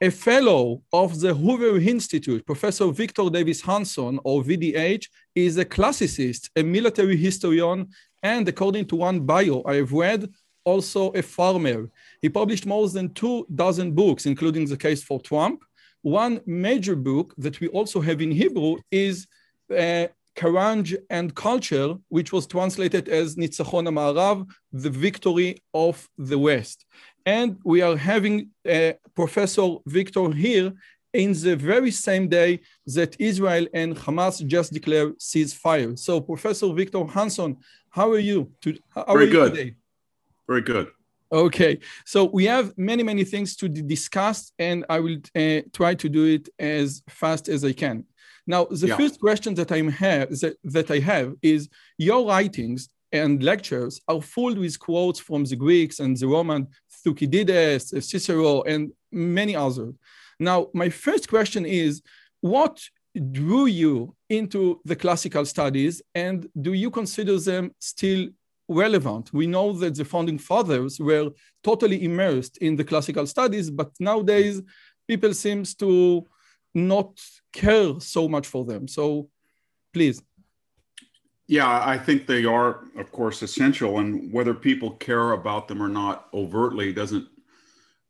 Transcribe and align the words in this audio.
A 0.00 0.10
fellow 0.10 0.82
of 0.92 1.20
the 1.20 1.32
Hoover 1.32 1.78
Institute, 1.78 2.44
Professor 2.44 2.90
Victor 2.90 3.30
Davis 3.30 3.60
Hanson, 3.62 4.18
or 4.24 4.42
VDH, 4.42 5.06
is 5.36 5.56
a 5.56 5.64
classicist, 5.64 6.50
a 6.56 6.64
military 6.64 7.16
historian, 7.16 7.88
and 8.22 8.48
according 8.48 8.86
to 8.86 8.96
one 8.96 9.20
bio 9.20 9.62
I 9.64 9.76
have 9.76 9.92
read, 9.92 10.28
also 10.64 11.10
a 11.10 11.22
farmer. 11.22 11.88
He 12.20 12.28
published 12.28 12.66
more 12.66 12.88
than 12.88 13.14
two 13.14 13.46
dozen 13.54 13.92
books, 13.92 14.26
including 14.26 14.66
The 14.66 14.76
Case 14.76 15.02
for 15.02 15.20
Trump. 15.20 15.62
One 16.02 16.40
major 16.44 16.96
book 16.96 17.32
that 17.38 17.60
we 17.60 17.68
also 17.68 18.00
have 18.00 18.20
in 18.20 18.32
Hebrew 18.32 18.78
is 18.90 19.28
uh, 19.70 20.08
Carnage 20.34 20.96
and 21.08 21.34
Culture, 21.34 21.94
which 22.08 22.32
was 22.32 22.46
translated 22.46 23.08
as 23.08 23.36
Nitzachon 23.36 23.86
HaMa'arav, 23.88 24.50
the 24.72 24.90
victory 24.90 25.62
of 25.72 26.08
the 26.18 26.38
West. 26.38 26.84
And 27.26 27.58
we 27.64 27.80
are 27.80 27.96
having 27.96 28.50
uh, 28.70 28.92
Professor 29.14 29.76
Victor 29.86 30.30
here 30.32 30.72
in 31.12 31.32
the 31.32 31.56
very 31.56 31.90
same 31.90 32.28
day 32.28 32.60
that 32.86 33.16
Israel 33.18 33.66
and 33.72 33.96
Hamas 33.96 34.44
just 34.46 34.72
declared 34.72 35.18
ceasefire. 35.18 35.98
So, 35.98 36.20
Professor 36.20 36.72
Victor 36.72 37.04
Hanson, 37.06 37.56
how 37.90 38.10
are 38.10 38.18
you? 38.18 38.50
To, 38.62 38.76
how 38.94 39.04
Very 39.06 39.16
are 39.18 39.26
you 39.26 39.32
good. 39.32 39.54
today? 39.54 39.74
Very 40.48 40.62
good. 40.62 40.88
Okay, 41.32 41.80
so 42.04 42.24
we 42.24 42.44
have 42.44 42.76
many, 42.76 43.02
many 43.02 43.24
things 43.24 43.56
to 43.56 43.68
discuss, 43.68 44.52
and 44.58 44.84
I 44.88 45.00
will 45.00 45.16
uh, 45.34 45.62
try 45.72 45.94
to 45.94 46.08
do 46.08 46.26
it 46.26 46.48
as 46.58 47.02
fast 47.08 47.48
as 47.48 47.64
I 47.64 47.72
can. 47.72 48.04
Now, 48.46 48.66
the 48.66 48.88
Yeah. 48.88 48.96
first 48.96 49.18
question 49.18 49.54
that, 49.54 49.72
I'm 49.72 49.88
have, 49.88 50.28
that, 50.40 50.56
that 50.64 50.90
I 50.90 50.98
have 50.98 51.34
is 51.42 51.68
your 51.98 52.28
writings 52.28 52.88
and 53.10 53.42
lectures 53.42 54.00
are 54.06 54.20
full 54.20 54.54
with 54.54 54.78
quotes 54.78 55.18
from 55.18 55.44
the 55.44 55.56
Greeks 55.56 55.98
and 56.00 56.16
the 56.16 56.26
Roman, 56.26 56.68
Thucydides, 57.04 57.90
Cicero, 58.08 58.62
and 58.62 58.92
many 59.12 59.54
others. 59.54 59.94
Now, 60.40 60.68
my 60.72 60.88
first 60.88 61.28
question 61.28 61.64
is 61.66 62.02
what 62.40 62.80
drew 63.30 63.66
you 63.66 64.14
into 64.28 64.80
the 64.84 64.96
classical 64.96 65.44
studies, 65.44 66.02
and 66.14 66.48
do 66.60 66.72
you 66.72 66.90
consider 66.90 67.38
them 67.38 67.72
still 67.78 68.28
relevant? 68.68 69.32
We 69.32 69.46
know 69.46 69.72
that 69.72 69.94
the 69.94 70.04
founding 70.04 70.38
fathers 70.38 70.98
were 70.98 71.30
totally 71.62 72.04
immersed 72.04 72.56
in 72.58 72.76
the 72.76 72.84
classical 72.84 73.26
studies, 73.26 73.70
but 73.70 73.90
nowadays 74.00 74.62
people 75.06 75.34
seems 75.34 75.74
to 75.76 76.26
not 76.74 77.20
care 77.52 78.00
so 78.00 78.28
much 78.28 78.46
for 78.46 78.64
them. 78.64 78.88
So, 78.88 79.28
please. 79.92 80.20
Yeah, 81.46 81.84
I 81.84 81.98
think 81.98 82.26
they 82.26 82.44
are, 82.46 82.84
of 82.96 83.12
course, 83.12 83.42
essential. 83.42 83.98
And 83.98 84.32
whether 84.32 84.54
people 84.54 84.92
care 84.92 85.32
about 85.32 85.68
them 85.68 85.82
or 85.82 85.88
not 85.88 86.28
overtly 86.32 86.92
doesn't 86.92 87.28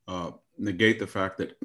uh, 0.06 0.30
negate 0.56 0.98
the 1.00 1.06
fact 1.06 1.38
that 1.38 1.58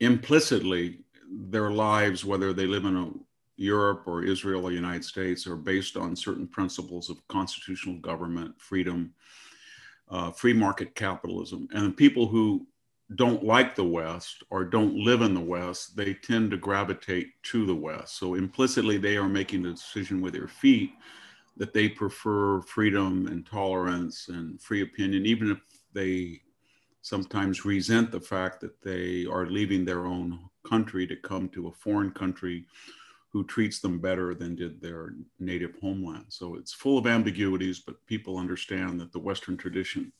implicitly 0.00 1.00
their 1.28 1.70
lives, 1.70 2.24
whether 2.24 2.52
they 2.52 2.66
live 2.66 2.84
in 2.84 2.96
a, 2.96 3.10
Europe 3.56 4.02
or 4.06 4.22
Israel 4.22 4.66
or 4.66 4.70
United 4.70 5.04
States, 5.04 5.46
are 5.46 5.56
based 5.56 5.96
on 5.96 6.14
certain 6.14 6.46
principles 6.46 7.08
of 7.08 7.26
constitutional 7.28 7.96
government, 7.96 8.54
freedom, 8.60 9.12
uh, 10.10 10.30
free 10.30 10.52
market 10.52 10.94
capitalism. 10.94 11.66
And 11.72 11.86
the 11.86 11.92
people 11.92 12.28
who 12.28 12.66
don't 13.14 13.44
like 13.44 13.74
the 13.74 13.84
West 13.84 14.42
or 14.50 14.64
don't 14.64 14.96
live 14.96 15.22
in 15.22 15.32
the 15.32 15.40
West, 15.40 15.96
they 15.96 16.14
tend 16.14 16.50
to 16.50 16.56
gravitate 16.56 17.28
to 17.44 17.64
the 17.64 17.74
West. 17.74 18.18
So 18.18 18.34
implicitly, 18.34 18.98
they 18.98 19.16
are 19.16 19.28
making 19.28 19.62
the 19.62 19.70
decision 19.70 20.20
with 20.20 20.32
their 20.32 20.48
feet 20.48 20.90
that 21.56 21.72
they 21.72 21.88
prefer 21.88 22.60
freedom 22.62 23.28
and 23.28 23.46
tolerance 23.46 24.28
and 24.28 24.60
free 24.60 24.82
opinion, 24.82 25.24
even 25.24 25.50
if 25.50 25.58
they 25.92 26.42
sometimes 27.02 27.64
resent 27.64 28.10
the 28.10 28.20
fact 28.20 28.60
that 28.60 28.82
they 28.82 29.24
are 29.26 29.46
leaving 29.46 29.84
their 29.84 30.06
own 30.06 30.40
country 30.68 31.06
to 31.06 31.16
come 31.16 31.48
to 31.50 31.68
a 31.68 31.72
foreign 31.72 32.10
country 32.10 32.66
who 33.30 33.44
treats 33.44 33.78
them 33.78 34.00
better 34.00 34.34
than 34.34 34.56
did 34.56 34.80
their 34.80 35.14
native 35.38 35.74
homeland. 35.80 36.24
So 36.28 36.56
it's 36.56 36.72
full 36.72 36.98
of 36.98 37.06
ambiguities, 37.06 37.78
but 37.78 38.04
people 38.06 38.38
understand 38.38 38.98
that 38.98 39.12
the 39.12 39.20
Western 39.20 39.56
tradition 39.56 40.12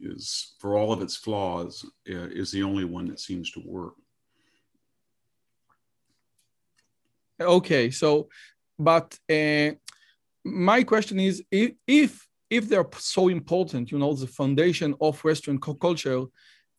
is, 0.00 0.54
for 0.58 0.76
all 0.76 0.92
of 0.92 1.02
its 1.02 1.16
flaws, 1.16 1.84
uh, 2.08 2.28
is 2.30 2.50
the 2.50 2.62
only 2.62 2.84
one 2.84 3.06
that 3.08 3.20
seems 3.20 3.50
to 3.52 3.62
work. 3.64 3.94
Okay, 7.40 7.90
so, 7.90 8.28
but 8.78 9.18
uh, 9.30 9.70
my 10.44 10.82
question 10.84 11.18
is 11.18 11.42
if, 11.50 12.26
if 12.48 12.68
they're 12.68 12.86
so 12.98 13.28
important, 13.28 13.90
you 13.90 13.98
know, 13.98 14.14
the 14.14 14.26
foundation 14.26 14.94
of 15.00 15.22
Western 15.24 15.58
culture, 15.58 16.24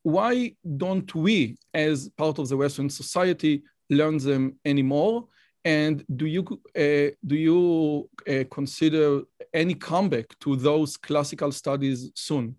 why 0.03 0.55
don't 0.77 1.13
we, 1.15 1.57
as 1.73 2.09
part 2.09 2.37
of 2.39 2.47
the 2.47 2.55
Western 2.55 2.89
society, 2.89 3.63
learn 3.89 4.17
them 4.17 4.57
anymore? 4.63 5.27
And 5.63 6.05
do 6.15 6.27
you 6.27 6.43
uh, 6.77 7.09
do 7.25 7.35
you 7.35 8.07
uh, 8.29 8.43
consider 8.51 9.23
any 9.51 9.73
comeback 9.73 10.27
to 10.41 10.55
those 10.55 10.95
classical 10.95 11.51
studies 11.51 12.11
soon? 12.13 12.55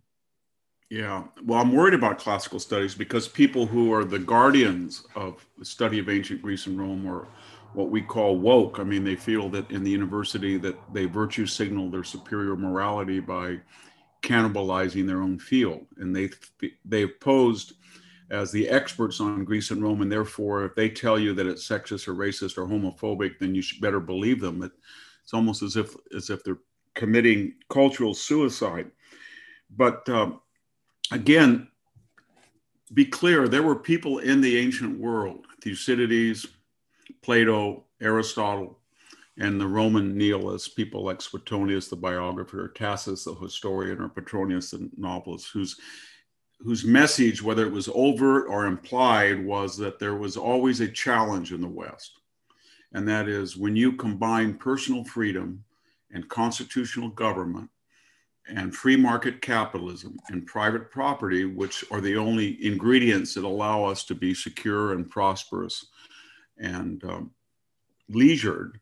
Yeah, 0.88 1.24
well, 1.44 1.60
I'm 1.60 1.72
worried 1.72 1.94
about 1.94 2.18
classical 2.18 2.60
studies 2.60 2.94
because 2.94 3.26
people 3.26 3.66
who 3.66 3.92
are 3.92 4.04
the 4.04 4.20
guardians 4.20 5.04
of 5.16 5.44
the 5.58 5.64
study 5.64 5.98
of 5.98 6.08
ancient 6.08 6.42
Greece 6.42 6.66
and 6.66 6.78
Rome 6.78 7.06
are 7.08 7.26
what 7.74 7.90
we 7.90 8.00
call 8.00 8.38
woke. 8.38 8.78
I 8.78 8.84
mean, 8.84 9.02
they 9.02 9.16
feel 9.16 9.48
that 9.50 9.68
in 9.70 9.82
the 9.82 9.90
university 9.90 10.56
that 10.58 10.76
they 10.92 11.06
virtue 11.06 11.44
signal 11.44 11.90
their 11.90 12.04
superior 12.04 12.56
morality 12.56 13.18
by 13.18 13.60
cannibalizing 14.22 15.06
their 15.06 15.22
own 15.22 15.40
field, 15.40 15.86
and 15.98 16.14
they 16.14 16.30
they've 16.84 17.18
posed 17.18 17.74
as 18.30 18.52
the 18.52 18.68
experts 18.68 19.20
on 19.20 19.44
Greece 19.44 19.72
and 19.72 19.82
Rome, 19.82 20.02
and 20.02 20.10
therefore, 20.10 20.64
if 20.64 20.74
they 20.76 20.88
tell 20.88 21.18
you 21.18 21.34
that 21.34 21.46
it's 21.46 21.68
sexist 21.68 22.06
or 22.06 22.14
racist 22.14 22.58
or 22.58 22.66
homophobic, 22.66 23.38
then 23.40 23.54
you 23.56 23.62
should 23.62 23.80
better 23.80 24.00
believe 24.00 24.40
them. 24.40 24.62
It, 24.62 24.72
it's 25.24 25.34
almost 25.34 25.62
as 25.62 25.76
if 25.76 25.96
as 26.14 26.30
if 26.30 26.44
they're 26.44 26.58
committing 26.94 27.54
cultural 27.68 28.14
suicide. 28.14 28.90
But 29.76 30.08
um, 30.08 30.40
again, 31.12 31.68
be 32.92 33.04
clear, 33.04 33.48
there 33.48 33.62
were 33.62 33.76
people 33.76 34.18
in 34.18 34.40
the 34.40 34.58
ancient 34.58 34.98
world, 34.98 35.46
Thucydides, 35.62 36.46
Plato, 37.22 37.84
Aristotle, 38.00 38.78
and 39.38 39.60
the 39.60 39.66
Roman 39.66 40.16
nihilists, 40.16 40.68
people 40.68 41.04
like 41.04 41.20
Suetonius, 41.20 41.88
the 41.88 41.96
biographer, 41.96 42.68
Tacitus, 42.68 43.24
the 43.24 43.34
historian, 43.34 44.00
or 44.00 44.08
Petronius, 44.08 44.70
the 44.70 44.88
novelist, 44.96 45.50
whose 45.52 45.78
whose 46.60 46.84
message, 46.84 47.42
whether 47.42 47.66
it 47.66 47.72
was 47.72 47.90
overt 47.92 48.46
or 48.48 48.64
implied, 48.64 49.44
was 49.44 49.76
that 49.76 49.98
there 49.98 50.14
was 50.14 50.38
always 50.38 50.80
a 50.80 50.88
challenge 50.88 51.52
in 51.52 51.60
the 51.60 51.68
West. 51.68 52.18
And 52.92 53.06
that 53.08 53.28
is 53.28 53.58
when 53.58 53.76
you 53.76 53.92
combine 53.92 54.54
personal 54.54 55.04
freedom 55.04 55.64
and 56.10 56.26
constitutional 56.30 57.10
government 57.10 57.68
and 58.48 58.74
free 58.74 58.96
market 58.96 59.42
capitalism 59.42 60.18
and 60.28 60.46
private 60.46 60.90
property, 60.90 61.44
which 61.44 61.84
are 61.90 62.00
the 62.00 62.16
only 62.16 62.64
ingredients 62.64 63.34
that 63.34 63.44
allow 63.44 63.84
us 63.84 64.04
to 64.04 64.14
be 64.14 64.34
secure 64.34 64.92
and 64.92 65.10
prosperous 65.10 65.86
and 66.58 67.02
um, 67.04 67.30
leisured, 68.08 68.80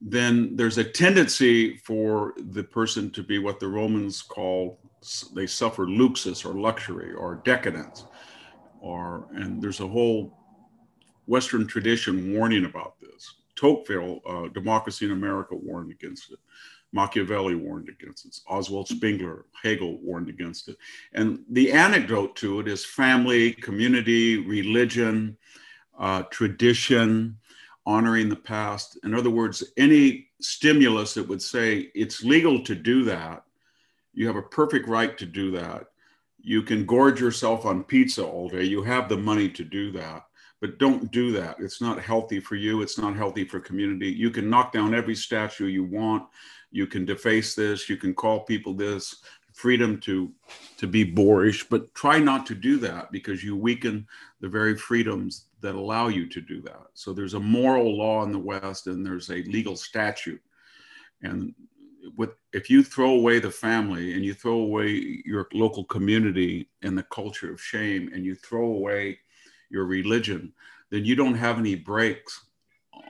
then 0.00 0.54
there's 0.56 0.78
a 0.78 0.84
tendency 0.84 1.76
for 1.78 2.34
the 2.50 2.62
person 2.62 3.10
to 3.10 3.22
be 3.22 3.38
what 3.38 3.58
the 3.58 3.66
Romans 3.66 4.22
call 4.22 4.78
they 5.34 5.46
suffer 5.46 5.86
luxus 5.86 6.44
or 6.44 6.54
luxury 6.54 7.14
or 7.14 7.36
decadence, 7.44 8.04
or 8.80 9.28
and 9.34 9.62
there's 9.62 9.80
a 9.80 9.86
whole 9.86 10.36
Western 11.26 11.66
tradition 11.66 12.34
warning 12.34 12.64
about 12.64 12.94
this. 13.00 13.34
Tocqueville, 13.54 14.20
uh, 14.26 14.48
Democracy 14.48 15.06
in 15.06 15.12
America, 15.12 15.54
warned 15.54 15.90
against 15.90 16.32
it. 16.32 16.38
Machiavelli 16.92 17.54
warned 17.54 17.88
against 17.88 18.24
it. 18.24 18.38
Oswald 18.48 18.88
Spengler, 18.88 19.44
Hegel 19.62 19.98
warned 20.00 20.28
against 20.28 20.68
it. 20.68 20.76
And 21.12 21.44
the 21.50 21.72
anecdote 21.72 22.36
to 22.36 22.60
it 22.60 22.68
is 22.68 22.84
family, 22.84 23.52
community, 23.52 24.38
religion, 24.38 25.36
uh, 25.98 26.22
tradition, 26.24 27.36
honoring 27.86 28.28
the 28.28 28.36
past. 28.36 28.98
In 29.04 29.14
other 29.14 29.30
words, 29.30 29.64
any 29.76 30.28
stimulus 30.40 31.14
that 31.14 31.28
would 31.28 31.42
say 31.42 31.90
it's 31.94 32.22
legal 32.22 32.62
to 32.64 32.74
do 32.74 33.04
that. 33.04 33.44
You 34.14 34.26
have 34.26 34.36
a 34.36 34.42
perfect 34.42 34.88
right 34.88 35.16
to 35.18 35.26
do 35.26 35.50
that. 35.52 35.88
You 36.40 36.62
can 36.62 36.86
gorge 36.86 37.20
yourself 37.20 37.66
on 37.66 37.84
pizza 37.84 38.24
all 38.24 38.48
day. 38.48 38.64
You 38.64 38.82
have 38.82 39.08
the 39.08 39.16
money 39.16 39.48
to 39.50 39.64
do 39.64 39.90
that, 39.92 40.24
but 40.60 40.78
don't 40.78 41.10
do 41.10 41.32
that. 41.32 41.56
It's 41.58 41.80
not 41.80 42.00
healthy 42.00 42.40
for 42.40 42.54
you. 42.54 42.82
It's 42.82 42.98
not 42.98 43.16
healthy 43.16 43.44
for 43.44 43.60
community. 43.60 44.08
You 44.08 44.30
can 44.30 44.48
knock 44.48 44.72
down 44.72 44.94
every 44.94 45.14
statue 45.14 45.66
you 45.66 45.84
want. 45.84 46.28
You 46.70 46.86
can 46.86 47.04
deface 47.04 47.54
this. 47.54 47.88
You 47.88 47.96
can 47.96 48.14
call 48.14 48.40
people 48.40 48.74
this 48.74 49.16
freedom 49.52 49.98
to 49.98 50.30
to 50.76 50.86
be 50.86 51.02
boorish, 51.02 51.68
but 51.68 51.92
try 51.94 52.18
not 52.18 52.46
to 52.46 52.54
do 52.54 52.78
that 52.78 53.10
because 53.10 53.42
you 53.42 53.56
weaken 53.56 54.06
the 54.40 54.48
very 54.48 54.76
freedoms 54.76 55.46
that 55.60 55.74
allow 55.74 56.06
you 56.06 56.28
to 56.28 56.40
do 56.40 56.60
that. 56.62 56.86
So 56.94 57.12
there's 57.12 57.34
a 57.34 57.40
moral 57.40 57.96
law 57.96 58.22
in 58.22 58.30
the 58.30 58.38
West 58.38 58.86
and 58.86 59.04
there's 59.04 59.30
a 59.30 59.42
legal 59.44 59.74
statute. 59.74 60.40
And 61.22 61.54
with 62.16 62.30
if 62.52 62.70
you 62.70 62.84
throw 62.84 63.10
away 63.10 63.40
the 63.40 63.50
family 63.50 64.14
and 64.14 64.24
you 64.24 64.32
throw 64.32 64.60
away 64.60 65.22
your 65.24 65.48
local 65.52 65.84
community 65.84 66.68
and 66.82 66.96
the 66.96 67.02
culture 67.04 67.52
of 67.52 67.60
shame 67.60 68.10
and 68.14 68.24
you 68.24 68.34
throw 68.34 68.66
away 68.66 69.18
your 69.70 69.84
religion, 69.84 70.52
then 70.90 71.04
you 71.04 71.16
don't 71.16 71.34
have 71.34 71.58
any 71.58 71.74
brakes 71.74 72.44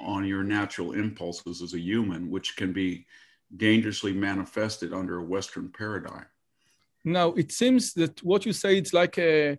on 0.01 0.25
your 0.25 0.43
natural 0.43 0.93
impulses 0.93 1.61
as 1.63 1.75
a 1.75 1.81
human, 1.81 2.31
which 2.31 2.57
can 2.57 2.73
be 2.73 3.07
dangerously 3.57 4.13
manifested 4.13 4.93
under 4.93 5.19
a 5.19 5.25
Western 5.25 5.69
paradigm. 5.71 6.27
Now 7.05 7.33
it 7.33 7.53
seems 7.53 7.95
that 7.95 8.23
what 8.23 8.45
you 8.45 8.53
say 8.53 8.77
it's 8.77 8.93
like 8.93 9.19
a 9.19 9.59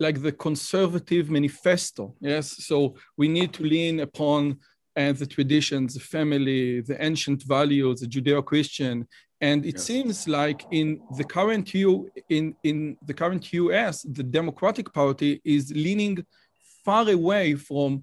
like 0.00 0.22
the 0.22 0.32
conservative 0.32 1.28
manifesto. 1.28 2.14
Yes, 2.20 2.64
so 2.66 2.94
we 3.16 3.26
need 3.28 3.52
to 3.54 3.64
lean 3.64 4.00
upon 4.00 4.58
and 4.96 5.16
uh, 5.16 5.18
the 5.20 5.26
traditions, 5.26 5.94
the 5.94 6.00
family, 6.00 6.80
the 6.80 7.02
ancient 7.04 7.44
values, 7.44 8.00
the 8.00 8.06
Judeo-Christian, 8.06 9.06
and 9.40 9.64
it 9.64 9.74
yes. 9.74 9.84
seems 9.84 10.26
like 10.26 10.64
in 10.72 11.00
the 11.16 11.24
current 11.24 11.72
U 11.74 12.10
in 12.28 12.56
in 12.64 12.96
the 13.06 13.14
current 13.14 13.52
U.S., 13.52 14.02
the 14.02 14.24
Democratic 14.24 14.92
Party 14.92 15.40
is 15.44 15.72
leaning 15.72 16.24
far 16.84 17.08
away 17.08 17.54
from 17.54 18.02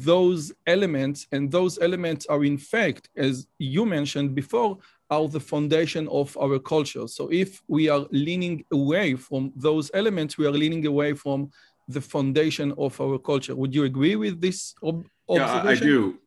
those 0.00 0.52
elements, 0.66 1.26
and 1.32 1.50
those 1.50 1.78
elements 1.78 2.26
are 2.26 2.44
in 2.44 2.58
fact, 2.58 3.08
as 3.16 3.46
you 3.58 3.86
mentioned 3.86 4.34
before, 4.34 4.78
are 5.10 5.28
the 5.28 5.40
foundation 5.40 6.08
of 6.08 6.36
our 6.36 6.58
culture. 6.58 7.06
So 7.06 7.28
if 7.30 7.62
we 7.68 7.88
are 7.88 8.06
leaning 8.10 8.64
away 8.72 9.14
from 9.14 9.52
those 9.54 9.90
elements, 9.94 10.36
we 10.36 10.46
are 10.46 10.50
leaning 10.52 10.86
away 10.86 11.14
from 11.14 11.50
the 11.88 12.00
foundation 12.00 12.72
of 12.76 13.00
our 13.00 13.18
culture. 13.18 13.54
Would 13.54 13.74
you 13.74 13.84
agree 13.84 14.16
with 14.16 14.40
this 14.40 14.74
ob- 14.82 15.06
yeah, 15.28 15.62
I 15.64 15.74
do. 15.74 16.18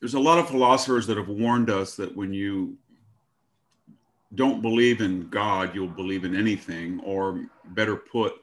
There's 0.00 0.14
a 0.14 0.20
lot 0.20 0.38
of 0.38 0.48
philosophers 0.48 1.06
that 1.06 1.16
have 1.16 1.28
warned 1.28 1.70
us 1.70 1.94
that 1.96 2.16
when 2.16 2.32
you 2.32 2.76
don't 4.34 4.60
believe 4.62 5.00
in 5.00 5.28
God, 5.28 5.74
you'll 5.74 5.86
believe 5.86 6.24
in 6.24 6.34
anything, 6.34 7.00
or 7.04 7.44
better 7.66 7.96
put, 7.96 8.34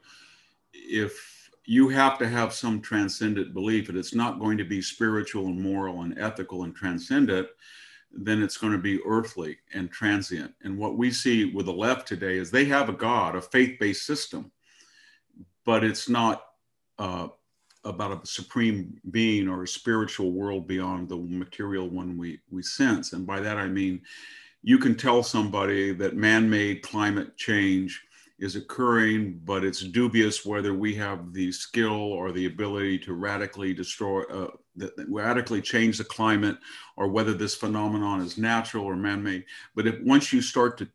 if 0.72 1.39
you 1.70 1.88
have 1.88 2.18
to 2.18 2.28
have 2.28 2.52
some 2.52 2.80
transcendent 2.80 3.54
belief 3.54 3.86
that 3.86 3.94
it's 3.94 4.12
not 4.12 4.40
going 4.40 4.58
to 4.58 4.64
be 4.64 4.82
spiritual 4.82 5.46
and 5.46 5.62
moral 5.62 6.02
and 6.02 6.18
ethical 6.18 6.64
and 6.64 6.74
transcendent, 6.74 7.46
then 8.10 8.42
it's 8.42 8.56
going 8.56 8.72
to 8.72 8.78
be 8.78 8.98
earthly 9.06 9.56
and 9.72 9.88
transient. 9.88 10.52
And 10.64 10.76
what 10.76 10.98
we 10.98 11.12
see 11.12 11.44
with 11.44 11.66
the 11.66 11.72
left 11.72 12.08
today 12.08 12.38
is 12.38 12.50
they 12.50 12.64
have 12.64 12.88
a 12.88 12.92
God, 12.92 13.36
a 13.36 13.40
faith 13.40 13.78
based 13.78 14.04
system, 14.04 14.50
but 15.64 15.84
it's 15.84 16.08
not 16.08 16.44
uh, 16.98 17.28
about 17.84 18.20
a 18.20 18.26
supreme 18.26 19.00
being 19.12 19.46
or 19.46 19.62
a 19.62 19.68
spiritual 19.68 20.32
world 20.32 20.66
beyond 20.66 21.08
the 21.08 21.18
material 21.18 21.88
one 21.88 22.18
we, 22.18 22.40
we 22.50 22.64
sense. 22.64 23.12
And 23.12 23.24
by 23.24 23.38
that 23.38 23.58
I 23.58 23.68
mean, 23.68 24.02
you 24.64 24.76
can 24.76 24.96
tell 24.96 25.22
somebody 25.22 25.92
that 25.92 26.16
man 26.16 26.50
made 26.50 26.82
climate 26.82 27.36
change 27.36 28.02
is 28.40 28.56
occurring, 28.56 29.38
but 29.44 29.64
it's 29.64 29.80
dubious 29.80 30.46
whether 30.46 30.74
we 30.74 30.94
have 30.94 31.32
the 31.32 31.52
skill 31.52 31.92
or 31.92 32.32
the 32.32 32.46
ability 32.46 32.98
to 32.98 33.12
radically 33.12 33.74
destroy, 33.74 34.22
uh, 34.24 34.50
radically 35.08 35.60
change 35.60 35.98
the 35.98 36.04
climate, 36.04 36.56
or 36.96 37.08
whether 37.08 37.34
this 37.34 37.54
phenomenon 37.54 38.20
is 38.22 38.38
natural 38.38 38.84
or 38.84 38.96
man-made. 38.96 39.44
But 39.74 39.86
if 39.86 40.00
once 40.02 40.32
you 40.32 40.40
start 40.40 40.78
to 40.78 40.88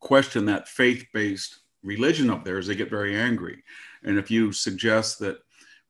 question 0.00 0.46
that 0.46 0.68
faith-based 0.68 1.58
religion 1.82 2.30
of 2.30 2.44
theirs, 2.44 2.66
they 2.66 2.74
get 2.74 2.90
very 2.90 3.14
angry. 3.14 3.62
And 4.02 4.18
if 4.18 4.30
you 4.30 4.50
suggest 4.52 5.18
that 5.18 5.38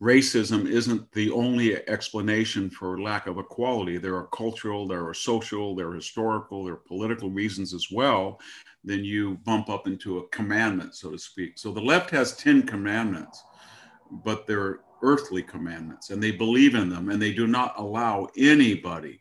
racism 0.03 0.67
isn't 0.67 1.11
the 1.13 1.31
only 1.31 1.77
explanation 1.89 2.69
for 2.69 3.01
lack 3.01 3.27
of 3.27 3.39
equality. 3.39 3.97
There 3.97 4.17
are 4.17 4.27
cultural, 4.27 4.87
there 4.87 5.07
are 5.07 5.15
social, 5.15 5.75
there 5.75 5.89
are 5.89 5.95
historical, 5.95 6.65
there 6.65 6.75
are 6.75 6.89
political 6.89 7.31
reasons 7.31 7.73
as 7.73 7.89
well 7.91 8.39
then 8.87 9.05
you 9.05 9.35
bump 9.45 9.69
up 9.69 9.87
into 9.89 10.19
a 10.19 10.29
commandment, 10.29 10.95
so 10.95 11.11
to 11.11 11.19
speak. 11.19 11.59
So 11.59 11.73
the 11.73 11.81
left 11.81 12.09
has 12.11 12.37
10 12.37 12.63
commandments, 12.63 13.43
but 14.25 14.47
they're 14.47 14.81
earthly 15.03 15.43
commandments 15.43 16.09
and 16.09 16.23
they 16.23 16.31
believe 16.31 16.75
in 16.75 16.89
them 16.89 17.11
and 17.11 17.21
they 17.21 17.35
do 17.35 17.47
not 17.47 17.75
allow 17.77 18.29
anybody 18.39 19.21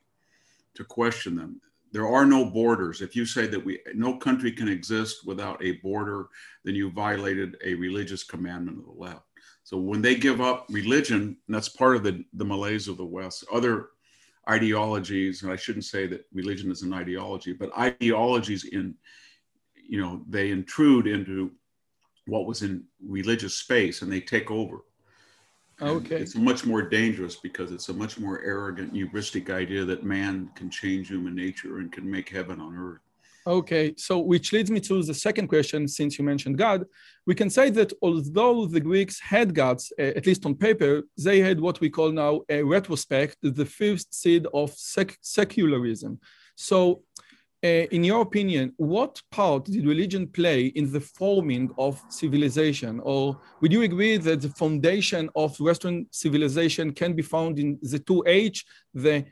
to 0.75 0.85
question 0.85 1.35
them. 1.35 1.59
There 1.91 2.07
are 2.07 2.25
no 2.25 2.45
borders. 2.45 3.01
If 3.01 3.15
you 3.15 3.25
say 3.25 3.47
that 3.47 3.63
we 3.63 3.79
no 3.93 4.17
country 4.17 4.51
can 4.51 4.67
exist 4.67 5.25
without 5.25 5.63
a 5.63 5.73
border, 5.73 6.27
then 6.63 6.75
you 6.75 6.91
violated 6.91 7.57
a 7.63 7.73
religious 7.75 8.23
commandment 8.23 8.79
of 8.79 8.85
the 8.85 9.01
left. 9.01 9.23
So 9.65 9.77
when 9.77 10.01
they 10.01 10.15
give 10.15 10.41
up 10.41 10.67
religion, 10.69 11.35
and 11.47 11.55
that's 11.55 11.67
part 11.67 11.95
of 11.95 12.03
the, 12.03 12.23
the 12.33 12.45
malaise 12.45 12.87
of 12.87 12.97
the 12.97 13.05
West. 13.05 13.43
Other 13.51 13.87
ideologies, 14.47 15.41
and 15.41 15.51
I 15.51 15.55
shouldn't 15.55 15.85
say 15.85 16.05
that 16.05 16.25
religion 16.31 16.71
is 16.71 16.83
an 16.83 16.93
ideology, 16.93 17.51
but 17.51 17.75
ideologies 17.77 18.65
in 18.65 18.95
you 19.87 19.99
know 19.99 20.21
they 20.29 20.51
intrude 20.51 21.07
into 21.07 21.51
what 22.27 22.45
was 22.45 22.61
in 22.61 22.83
religious 23.07 23.55
space 23.55 24.01
and 24.01 24.11
they 24.11 24.19
take 24.19 24.49
over 24.49 24.79
okay 25.81 26.15
it's 26.15 26.35
much 26.35 26.65
more 26.65 26.81
dangerous 26.81 27.35
because 27.35 27.71
it's 27.71 27.89
a 27.89 27.93
much 27.93 28.17
more 28.17 28.41
arrogant 28.41 28.93
hubristic 28.93 29.49
idea 29.49 29.85
that 29.85 30.03
man 30.03 30.49
can 30.55 30.69
change 30.71 31.09
human 31.09 31.35
nature 31.35 31.77
and 31.77 31.91
can 31.91 32.09
make 32.09 32.29
heaven 32.29 32.59
on 32.59 32.75
earth 32.75 33.01
okay 33.47 33.93
so 33.97 34.19
which 34.19 34.51
leads 34.53 34.71
me 34.71 34.79
to 34.79 35.03
the 35.03 35.13
second 35.13 35.47
question 35.47 35.87
since 35.87 36.17
you 36.17 36.25
mentioned 36.25 36.57
god 36.57 36.83
we 37.27 37.35
can 37.35 37.49
say 37.49 37.69
that 37.69 37.93
although 38.01 38.65
the 38.65 38.79
greeks 38.79 39.19
had 39.19 39.53
gods 39.53 39.93
uh, 39.99 40.01
at 40.01 40.25
least 40.25 40.45
on 40.45 40.55
paper 40.55 41.03
they 41.17 41.39
had 41.39 41.59
what 41.59 41.79
we 41.79 41.89
call 41.89 42.11
now 42.11 42.41
a 42.49 42.63
retrospect 42.63 43.37
the 43.41 43.65
fifth 43.65 44.07
seed 44.11 44.47
of 44.53 44.71
sec- 44.73 45.17
secularism 45.21 46.19
so 46.55 47.03
uh, 47.65 47.87
in 47.97 48.03
your 48.03 48.21
opinion, 48.21 48.71
what 48.77 49.19
part 49.31 49.65
did 49.65 49.87
religion 49.87 50.27
play 50.27 50.67
in 50.79 50.91
the 50.91 50.99
forming 50.99 51.71
of 51.79 51.99
civilization? 52.09 52.99
Or 53.01 53.39
would 53.59 53.73
you 53.73 53.81
agree 53.81 54.17
that 54.17 54.41
the 54.41 54.49
foundation 54.49 55.29
of 55.35 55.59
Western 55.59 56.05
civilization 56.11 56.91
can 56.91 57.13
be 57.13 57.23
found 57.23 57.57
in 57.57 57.79
the 57.81 57.97
two 57.97 58.23
H, 58.27 58.63
the 58.93 59.25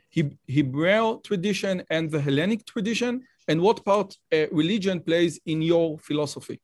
Hebrew 0.47 1.21
tradition 1.21 1.83
and 1.91 2.09
the 2.09 2.21
Hellenic 2.21 2.65
tradition? 2.65 3.21
And 3.47 3.61
what 3.61 3.83
part 3.83 4.15
uh, 4.33 4.47
religion 4.51 4.99
plays 5.01 5.39
in 5.45 5.61
your 5.61 5.99
philosophy? 5.99 6.61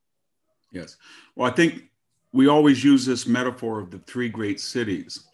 Yes. 0.71 0.97
Well, 1.35 1.49
I 1.49 1.53
think 1.53 1.83
we 2.31 2.47
always 2.47 2.83
use 2.83 3.05
this 3.05 3.25
metaphor 3.27 3.79
of 3.79 3.91
the 3.91 3.99
three 3.99 4.29
great 4.29 4.59
cities 4.59 5.25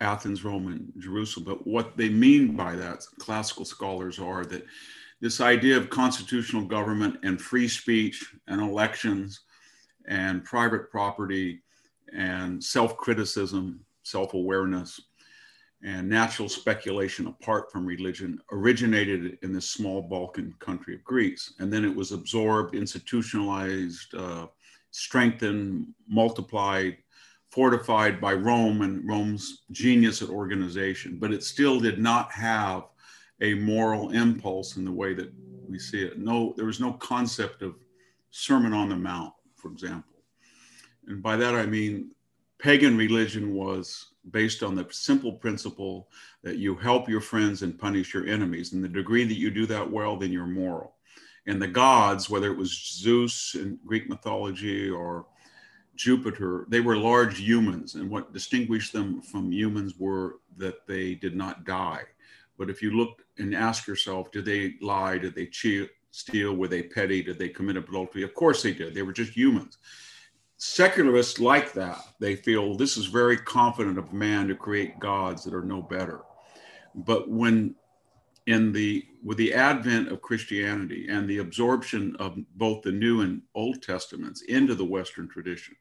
Athens, 0.00 0.44
Rome, 0.44 0.68
and 0.68 0.92
Jerusalem. 1.02 1.46
But 1.46 1.66
what 1.66 1.96
they 1.96 2.10
mean 2.10 2.54
by 2.54 2.76
that, 2.76 3.02
classical 3.18 3.64
scholars 3.64 4.18
are 4.18 4.44
that 4.44 4.66
this 5.20 5.40
idea 5.40 5.76
of 5.76 5.88
constitutional 5.88 6.66
government 6.66 7.16
and 7.22 7.40
free 7.40 7.66
speech 7.66 8.22
and 8.46 8.60
elections 8.60 9.40
and 10.06 10.44
private 10.44 10.90
property 10.90 11.62
and 12.14 12.62
self 12.62 12.96
criticism, 12.96 13.80
self 14.02 14.34
awareness, 14.34 15.00
and 15.86 16.08
natural 16.08 16.48
speculation 16.48 17.28
apart 17.28 17.70
from 17.70 17.86
religion 17.86 18.40
originated 18.50 19.38
in 19.42 19.52
this 19.52 19.70
small 19.70 20.02
Balkan 20.02 20.52
country 20.58 20.96
of 20.96 21.04
Greece. 21.04 21.54
And 21.60 21.72
then 21.72 21.84
it 21.84 21.94
was 21.94 22.10
absorbed, 22.10 22.74
institutionalized, 22.74 24.12
uh, 24.16 24.48
strengthened, 24.90 25.86
multiplied, 26.08 26.96
fortified 27.50 28.20
by 28.20 28.32
Rome 28.32 28.82
and 28.82 29.08
Rome's 29.08 29.62
genius 29.70 30.22
at 30.22 30.28
organization. 30.28 31.18
But 31.20 31.32
it 31.32 31.44
still 31.44 31.78
did 31.78 32.00
not 32.00 32.32
have 32.32 32.88
a 33.40 33.54
moral 33.54 34.10
impulse 34.10 34.76
in 34.76 34.84
the 34.84 34.90
way 34.90 35.14
that 35.14 35.32
we 35.68 35.78
see 35.78 36.02
it. 36.02 36.18
No, 36.18 36.52
there 36.56 36.66
was 36.66 36.80
no 36.80 36.94
concept 36.94 37.62
of 37.62 37.76
Sermon 38.32 38.72
on 38.72 38.88
the 38.88 38.96
Mount, 38.96 39.34
for 39.54 39.70
example. 39.70 40.16
And 41.06 41.22
by 41.22 41.36
that 41.36 41.54
I 41.54 41.64
mean 41.64 42.10
pagan 42.58 42.96
religion 42.96 43.54
was 43.54 44.14
based 44.30 44.62
on 44.62 44.74
the 44.74 44.86
simple 44.90 45.32
principle 45.32 46.08
that 46.42 46.58
you 46.58 46.74
help 46.74 47.08
your 47.08 47.20
friends 47.20 47.62
and 47.62 47.78
punish 47.78 48.14
your 48.14 48.26
enemies. 48.26 48.72
And 48.72 48.82
the 48.82 48.88
degree 48.88 49.24
that 49.24 49.38
you 49.38 49.50
do 49.50 49.66
that 49.66 49.90
well, 49.90 50.16
then 50.16 50.32
you're 50.32 50.46
moral. 50.46 50.94
And 51.46 51.62
the 51.62 51.68
gods, 51.68 52.28
whether 52.28 52.50
it 52.50 52.58
was 52.58 52.72
Zeus 52.72 53.54
in 53.54 53.78
Greek 53.86 54.08
mythology 54.08 54.90
or 54.90 55.26
Jupiter, 55.94 56.66
they 56.68 56.80
were 56.80 56.96
large 56.96 57.38
humans. 57.38 57.94
And 57.94 58.10
what 58.10 58.32
distinguished 58.32 58.92
them 58.92 59.22
from 59.22 59.52
humans 59.52 59.94
were 59.98 60.36
that 60.56 60.86
they 60.86 61.14
did 61.14 61.36
not 61.36 61.64
die 61.64 62.02
But 62.58 62.70
if 62.70 62.82
you 62.82 62.92
look 62.92 63.22
and 63.38 63.54
ask 63.54 63.86
yourself, 63.86 64.32
did 64.32 64.44
they 64.44 64.74
lie? 64.80 65.18
Did 65.18 65.34
they 65.34 65.46
cheat, 65.46 65.90
steal? 66.10 66.54
Were 66.54 66.68
they 66.68 66.82
petty? 66.82 67.22
Did 67.22 67.38
they 67.38 67.48
commit 67.48 67.76
adultery? 67.76 68.22
Of 68.22 68.34
course 68.34 68.62
they 68.62 68.72
did. 68.72 68.94
They 68.94 69.02
were 69.02 69.12
just 69.12 69.32
humans. 69.36 69.78
Secularists 70.58 71.38
like 71.38 71.72
that. 71.74 72.00
They 72.18 72.34
feel 72.34 72.74
this 72.74 72.96
is 72.96 73.06
very 73.06 73.36
confident 73.36 73.98
of 73.98 74.12
man 74.12 74.48
to 74.48 74.54
create 74.54 74.98
gods 74.98 75.44
that 75.44 75.54
are 75.54 75.64
no 75.64 75.82
better. 75.82 76.22
But 76.94 77.28
when 77.28 77.74
in 78.46 78.72
the 78.72 79.04
with 79.22 79.36
the 79.38 79.52
advent 79.52 80.08
of 80.08 80.22
Christianity 80.22 81.08
and 81.08 81.28
the 81.28 81.38
absorption 81.38 82.16
of 82.16 82.38
both 82.54 82.82
the 82.82 82.92
New 82.92 83.20
and 83.20 83.42
Old 83.54 83.82
Testaments 83.82 84.42
into 84.42 84.74
the 84.74 84.84
Western 84.84 85.28
tradition, 85.28 85.76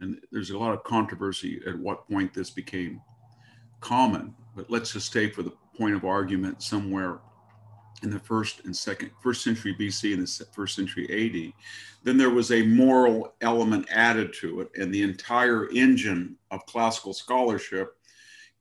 and 0.00 0.20
there's 0.30 0.50
a 0.50 0.58
lot 0.58 0.72
of 0.72 0.84
controversy 0.84 1.60
at 1.66 1.78
what 1.78 2.08
point 2.08 2.32
this 2.32 2.50
became 2.50 3.00
common. 3.80 4.34
But 4.54 4.70
let's 4.70 4.92
just 4.92 5.06
stay 5.06 5.28
for 5.28 5.42
the 5.42 5.52
point 5.76 5.94
of 5.94 6.04
argument 6.04 6.62
somewhere 6.62 7.18
in 8.06 8.12
the 8.12 8.20
first 8.20 8.64
and 8.64 8.76
second 8.76 9.10
first 9.20 9.42
century 9.42 9.74
BC 9.74 10.14
and 10.14 10.22
the 10.22 10.46
first 10.52 10.76
century 10.76 11.06
AD, 11.10 11.52
then 12.04 12.16
there 12.16 12.30
was 12.30 12.52
a 12.52 12.62
moral 12.62 13.34
element 13.40 13.84
added 13.90 14.32
to 14.34 14.60
it, 14.60 14.70
and 14.76 14.94
the 14.94 15.02
entire 15.02 15.68
engine 15.70 16.36
of 16.52 16.64
classical 16.66 17.12
scholarship 17.12 17.96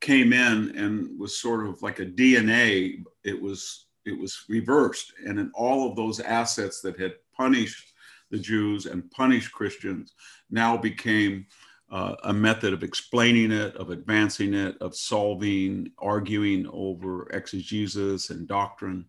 came 0.02 0.34
in 0.34 0.76
and 0.76 1.20
was 1.20 1.38
sort 1.38 1.68
of 1.68 1.80
like 1.84 2.00
a 2.00 2.06
DNA. 2.06 3.04
It 3.24 3.40
was 3.40 3.86
it 4.06 4.18
was 4.18 4.46
reversed, 4.50 5.14
and 5.26 5.40
in 5.40 5.52
all 5.54 5.88
of 5.88 5.96
those 5.96 6.20
assets 6.20 6.82
that 6.82 7.00
had 7.00 7.14
punished 7.38 7.94
the 8.32 8.40
Jews 8.40 8.88
and 8.88 9.10
punished 9.12 9.52
Christians 9.52 10.14
now 10.50 10.76
became 10.76 11.46
uh, 11.92 12.16
a 12.24 12.34
method 12.34 12.74
of 12.74 12.84
explaining 12.84 13.52
it, 13.52 13.76
of 13.76 13.90
advancing 13.90 14.54
it, 14.54 14.78
of 14.82 14.96
solving, 14.96 15.92
arguing 16.00 16.68
over 16.72 17.28
exegesis 17.32 18.30
and 18.32 18.48
doctrine. 18.48 19.06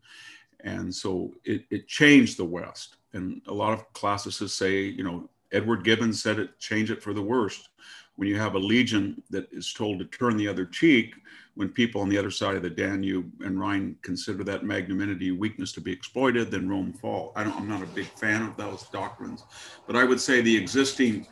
And 0.60 0.94
so 0.94 1.32
it, 1.44 1.64
it 1.70 1.88
changed 1.88 2.36
the 2.36 2.44
West. 2.44 2.96
And 3.12 3.40
a 3.46 3.54
lot 3.54 3.72
of 3.72 3.92
classicists 3.92 4.56
say, 4.56 4.82
you 4.82 5.04
know, 5.04 5.28
Edward 5.52 5.84
Gibbon 5.84 6.12
said 6.12 6.38
it 6.38 6.58
changed 6.58 6.92
it 6.92 7.02
for 7.02 7.14
the 7.14 7.22
worst. 7.22 7.68
When 8.16 8.28
you 8.28 8.38
have 8.38 8.54
a 8.54 8.58
legion 8.58 9.22
that 9.30 9.48
is 9.52 9.72
told 9.72 9.98
to 9.98 10.04
turn 10.06 10.36
the 10.36 10.48
other 10.48 10.64
cheek, 10.64 11.14
when 11.54 11.68
people 11.70 12.02
on 12.02 12.08
the 12.08 12.18
other 12.18 12.30
side 12.30 12.56
of 12.56 12.62
the 12.62 12.70
Danube 12.70 13.30
and 13.40 13.58
Rhine 13.58 13.96
consider 14.02 14.44
that 14.44 14.64
magnanimity 14.64 15.30
weakness 15.30 15.72
to 15.72 15.80
be 15.80 15.92
exploited, 15.92 16.50
then 16.50 16.68
Rome 16.68 16.92
fall. 16.92 17.32
I 17.34 17.42
am 17.42 17.68
not 17.68 17.82
a 17.82 17.86
big 17.86 18.06
fan 18.06 18.42
of 18.42 18.56
those 18.56 18.84
doctrines, 18.84 19.44
but 19.86 19.96
I 19.96 20.04
would 20.04 20.20
say 20.20 20.40
the 20.40 20.56
existing 20.56 21.26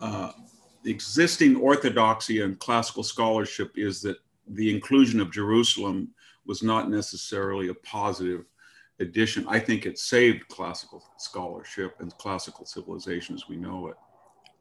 uh, 0.00 0.32
the 0.82 0.90
existing 0.90 1.56
orthodoxy 1.56 2.40
and 2.40 2.58
classical 2.58 3.02
scholarship 3.02 3.72
is 3.76 4.00
that 4.02 4.16
the 4.48 4.74
inclusion 4.74 5.20
of 5.20 5.30
Jerusalem 5.30 6.08
was 6.46 6.62
not 6.62 6.90
necessarily 6.90 7.68
a 7.68 7.74
positive 7.74 8.44
addition. 8.98 9.46
I 9.48 9.58
think 9.58 9.86
it 9.86 9.98
saved 9.98 10.48
classical 10.48 11.02
scholarship 11.18 11.96
and 12.00 12.16
classical 12.18 12.66
civilization 12.66 13.34
as 13.34 13.48
we 13.48 13.56
know 13.56 13.88
it. 13.88 13.96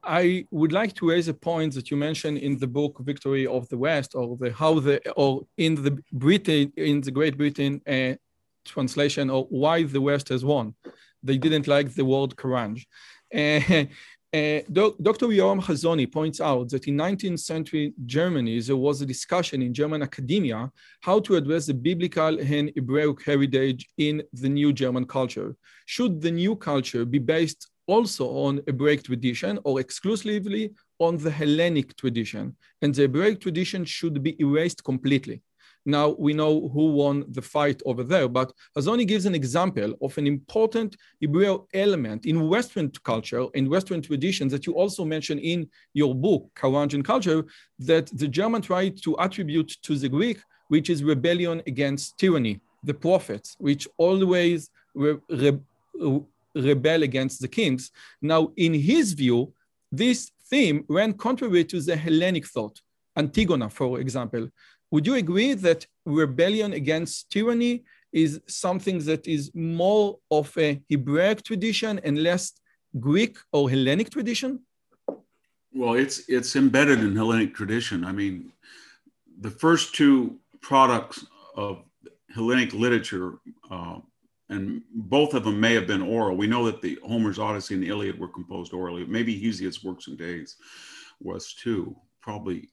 I 0.03 0.46
would 0.51 0.72
like 0.72 0.93
to 0.96 1.10
raise 1.10 1.27
a 1.27 1.34
point 1.34 1.74
that 1.74 1.91
you 1.91 1.98
mentioned 1.98 2.38
in 2.38 2.58
the 2.58 2.67
book 2.67 2.98
"Victory 3.01 3.46
of 3.46 3.67
the 3.67 3.77
West," 3.77 4.15
or 4.15 4.38
the 4.38 4.51
how 4.53 4.79
the 4.79 4.96
or 5.13 5.46
in 5.58 5.75
the 5.75 6.01
Britain 6.13 6.72
in 6.77 7.01
the 7.01 7.12
Great 7.12 7.38
Britain 7.38 7.81
uh, 7.86 8.15
translation, 8.63 9.29
or 9.29 9.43
why 9.50 9.84
the 9.84 10.00
West 10.00 10.29
has 10.29 10.46
won. 10.46 10.74
They 11.22 11.38
didn't 11.38 11.67
like 11.67 11.93
the 11.93 12.05
word 12.05 12.38
Carnage. 12.38 12.88
Uh, 13.36 13.86
uh, 14.32 14.62
Dr. 14.72 15.28
Yoram 15.28 15.60
Hazony 15.60 16.12
points 16.12 16.40
out 16.40 16.70
that 16.70 16.88
in 16.88 16.96
19th 16.96 17.40
century 17.40 17.94
Germany, 18.06 18.60
there 18.60 18.78
was 18.78 19.02
a 19.02 19.06
discussion 19.06 19.64
in 19.64 19.74
German 19.74 20.04
academia 20.04 20.72
how 21.02 21.20
to 21.22 21.36
address 21.36 21.66
the 21.66 21.74
biblical 21.74 22.40
and 22.40 22.72
Hebraic 22.76 23.24
heritage 23.26 23.90
in 23.98 24.22
the 24.34 24.50
new 24.50 24.72
German 24.72 25.06
culture. 25.06 25.56
Should 25.88 26.22
the 26.22 26.30
new 26.30 26.56
culture 26.56 27.06
be 27.06 27.18
based 27.18 27.72
also 27.88 28.28
on 28.46 28.62
Hebraic 28.68 29.02
tradition 29.04 29.58
or 29.64 29.80
exclusively 29.80 30.74
on 31.00 31.18
the 31.18 31.32
Hellenic 31.32 31.98
tradition? 31.98 32.56
And 32.84 32.94
the 32.94 33.04
Hebraic 33.04 33.42
tradition 33.42 33.84
should 33.84 34.22
be 34.22 34.40
erased 34.40 34.84
completely. 34.84 35.42
Now 35.86 36.10
we 36.20 36.34
know 36.34 36.70
who 36.70 36.92
won 36.92 37.26
the 37.30 37.42
fight 37.42 37.82
over 37.86 38.04
there, 38.04 38.28
but 38.28 38.52
Hazony 38.78 39.08
gives 39.08 39.26
an 39.26 39.36
example 39.36 39.96
of 40.02 40.18
an 40.18 40.28
important 40.28 40.98
Hebrew 41.20 41.66
element 41.74 42.26
in 42.26 42.48
Western 42.48 42.92
culture, 43.04 43.46
in 43.54 43.70
Western 43.70 44.02
traditions 44.02 44.52
that 44.52 44.66
you 44.66 44.74
also 44.74 45.06
mention 45.06 45.40
in 45.40 45.70
your 45.94 46.14
book, 46.14 46.50
Carolingian 46.56 47.04
Culture, 47.04 47.46
that 47.80 48.08
the 48.18 48.28
German 48.28 48.62
tried 48.62 49.02
to 49.04 49.18
attribute 49.20 49.78
to 49.84 49.96
the 49.96 50.10
Greek, 50.10 50.40
which 50.68 50.90
is 50.90 51.04
rebellion 51.04 51.62
against 51.66 52.18
tyranny, 52.18 52.60
the 52.84 52.94
prophets, 52.94 53.56
which 53.60 53.88
always 53.98 54.70
re 54.94 55.18
re 55.30 55.60
rebel 56.56 57.04
against 57.04 57.42
the 57.42 57.48
kings. 57.48 57.92
Now, 58.22 58.52
in 58.58 58.74
his 58.74 59.14
view, 59.14 59.54
this 59.92 60.32
theme 60.50 60.84
ran 60.88 61.14
contrary 61.14 61.64
to 61.66 61.82
the 61.82 61.96
Hellenic 61.96 62.48
thought. 62.48 62.82
Antigona, 63.18 63.72
for 63.72 64.00
example, 64.00 64.50
would 64.91 65.05
you 65.05 65.15
agree 65.15 65.53
that 65.53 65.86
rebellion 66.05 66.74
against 66.74 67.29
tyranny 67.31 67.84
is 68.12 68.41
something 68.48 69.00
that 69.00 69.27
is 69.27 69.51
more 69.53 70.17
of 70.31 70.51
a 70.58 70.81
Hebraic 70.89 71.43
tradition 71.43 72.00
and 72.03 72.24
less 72.24 72.53
Greek 73.00 73.38
or 73.51 73.69
Hellenic 73.69 74.10
tradition? 74.10 74.62
Well, 75.72 75.93
it's 75.93 76.27
it's 76.27 76.55
embedded 76.55 77.00
in 77.00 77.15
Hellenic 77.15 77.53
tradition. 77.53 78.03
I 78.03 78.12
mean, 78.12 78.51
the 79.39 79.51
first 79.51 79.93
two 79.93 80.39
products 80.62 81.25
of 81.55 81.84
Hellenic 82.34 82.74
literature, 82.74 83.34
uh, 83.69 84.00
and 84.50 84.81
both 84.91 85.36
of 85.36 85.43
them 85.43 85.60
may 85.60 85.75
have 85.75 85.86
been 85.86 86.01
oral. 86.01 86.36
We 86.36 86.48
know 86.48 86.65
that 86.65 86.81
the 86.81 86.98
Homer's 87.05 87.38
Odyssey 87.38 87.75
and 87.75 87.84
the 87.84 87.89
Iliad 87.89 88.19
were 88.19 88.27
composed 88.27 88.74
orally. 88.74 89.05
Maybe 89.05 89.39
Hesiod's 89.39 89.84
Works 89.84 90.08
and 90.08 90.17
Days 90.17 90.55
was 91.22 91.53
too. 91.53 91.96
Probably 92.22 92.69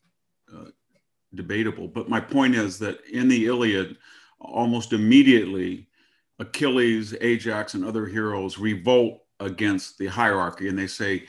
uh, 0.54 0.70
debatable. 1.37 1.88
But 1.88 2.09
my 2.09 2.21
point 2.21 2.55
is 2.55 2.78
that 2.81 3.05
in 3.12 3.28
the 3.28 3.47
Iliad, 3.47 3.97
almost 4.40 4.93
immediately, 4.93 5.88
Achilles, 6.38 7.14
Ajax, 7.21 7.75
and 7.75 7.85
other 7.85 8.07
heroes 8.07 8.59
revolt 8.59 9.23
against 9.40 9.99
the 9.99 10.07
hierarchy 10.07 10.69
and 10.69 10.78
they 10.78 10.87
say, 10.87 11.25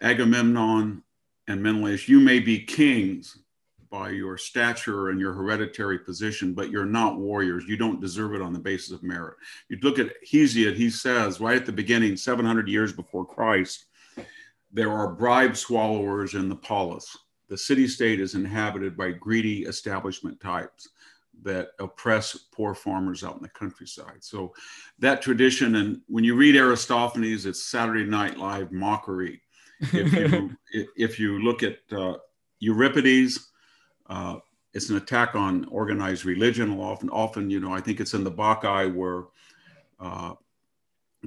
Agamemnon 0.00 1.02
and 1.48 1.62
Menelaus, 1.62 2.08
you 2.08 2.20
may 2.20 2.40
be 2.40 2.58
kings 2.58 3.38
by 3.90 4.08
your 4.08 4.38
stature 4.38 5.10
and 5.10 5.20
your 5.20 5.34
hereditary 5.34 5.98
position, 5.98 6.54
but 6.54 6.70
you're 6.70 6.86
not 6.86 7.18
warriors. 7.18 7.64
You 7.68 7.76
don't 7.76 8.00
deserve 8.00 8.34
it 8.34 8.40
on 8.40 8.54
the 8.54 8.58
basis 8.58 8.90
of 8.90 9.02
merit. 9.02 9.36
You 9.68 9.78
look 9.82 9.98
at 9.98 10.14
Hesiod, 10.26 10.76
he 10.76 10.88
says 10.88 11.40
right 11.40 11.58
at 11.58 11.66
the 11.66 11.72
beginning, 11.72 12.16
700 12.16 12.68
years 12.68 12.92
before 12.92 13.26
Christ, 13.26 13.84
there 14.72 14.90
are 14.90 15.12
bribe 15.12 15.56
swallowers 15.56 16.34
in 16.34 16.48
the 16.48 16.56
polis 16.56 17.16
the 17.52 17.58
city 17.58 17.86
state 17.86 18.18
is 18.18 18.34
inhabited 18.34 18.96
by 18.96 19.10
greedy 19.10 19.64
establishment 19.64 20.40
types 20.40 20.88
that 21.42 21.72
oppress 21.80 22.34
poor 22.50 22.74
farmers 22.74 23.22
out 23.22 23.36
in 23.36 23.42
the 23.42 23.48
countryside. 23.50 24.20
So 24.24 24.54
that 25.00 25.20
tradition, 25.20 25.74
and 25.74 26.00
when 26.08 26.24
you 26.24 26.34
read 26.34 26.56
Aristophanes, 26.56 27.44
it's 27.44 27.62
Saturday 27.62 28.06
Night 28.06 28.38
Live 28.38 28.72
mockery. 28.72 29.42
If 29.92 30.14
you 30.14 30.56
if 30.96 31.20
you 31.20 31.40
look 31.40 31.62
at 31.62 31.76
uh, 31.94 32.14
Euripides, 32.60 33.50
uh, 34.08 34.36
it's 34.72 34.88
an 34.88 34.96
attack 34.96 35.34
on 35.34 35.66
organized 35.66 36.24
religion. 36.24 36.80
Often, 36.80 37.10
often, 37.10 37.50
you 37.50 37.60
know, 37.60 37.74
I 37.74 37.82
think 37.82 38.00
it's 38.00 38.14
in 38.14 38.24
the 38.24 38.32
Bacchae 38.32 38.94
where 38.94 39.24
uh, 40.00 40.36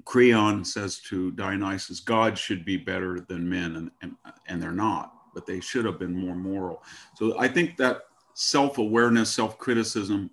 Creon 0.05 0.65
says 0.65 0.97
to 1.01 1.29
Dionysus, 1.33 1.99
"God 1.99 2.35
should 2.35 2.65
be 2.65 2.77
better 2.77 3.19
than 3.19 3.47
men," 3.47 3.75
and 3.75 3.91
and, 4.01 4.15
and 4.47 4.59
they're 4.59 4.71
not 4.71 5.14
but 5.35 5.45
they 5.45 5.59
should 5.59 5.85
have 5.85 5.99
been 5.99 6.15
more 6.15 6.35
moral. 6.35 6.81
So 7.15 7.37
I 7.37 7.47
think 7.47 7.77
that 7.77 8.01
self 8.33 8.79
awareness, 8.79 9.29
self 9.29 9.59
criticism 9.59 10.31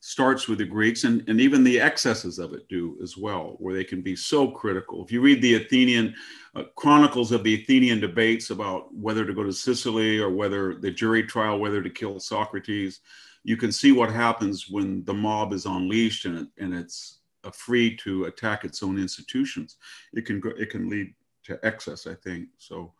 starts 0.00 0.46
with 0.48 0.58
the 0.58 0.64
Greeks, 0.64 1.04
and, 1.04 1.28
and 1.28 1.40
even 1.40 1.64
the 1.64 1.80
excesses 1.80 2.38
of 2.38 2.52
it 2.52 2.68
do 2.68 2.96
as 3.02 3.16
well, 3.16 3.56
where 3.58 3.74
they 3.74 3.84
can 3.84 4.00
be 4.00 4.14
so 4.14 4.48
critical. 4.48 5.04
If 5.04 5.10
you 5.10 5.20
read 5.20 5.42
the 5.42 5.56
Athenian 5.56 6.14
uh, 6.54 6.64
chronicles 6.76 7.32
of 7.32 7.42
the 7.42 7.62
Athenian 7.62 8.00
debates 8.00 8.50
about 8.50 8.94
whether 8.94 9.24
to 9.24 9.32
go 9.32 9.42
to 9.42 9.52
Sicily 9.52 10.18
or 10.18 10.30
whether 10.30 10.74
the 10.76 10.90
jury 10.90 11.24
trial, 11.24 11.58
whether 11.58 11.82
to 11.82 11.90
kill 11.90 12.20
Socrates, 12.20 13.00
you 13.42 13.56
can 13.56 13.72
see 13.72 13.92
what 13.92 14.10
happens 14.10 14.68
when 14.68 15.04
the 15.04 15.14
mob 15.14 15.52
is 15.52 15.66
unleashed 15.66 16.26
and, 16.26 16.38
it, 16.38 16.48
and 16.58 16.74
it's 16.74 17.18
uh, 17.44 17.50
free 17.50 17.96
to 17.96 18.24
attack 18.24 18.64
its 18.64 18.82
own 18.82 18.98
institutions. 18.98 19.76
It 20.12 20.26
can 20.26 20.38
go, 20.38 20.50
it 20.50 20.70
can 20.70 20.88
lead 20.88 21.12
to 21.44 21.58
excess, 21.64 22.06
I 22.06 22.14
think. 22.14 22.48
So, 22.58 22.92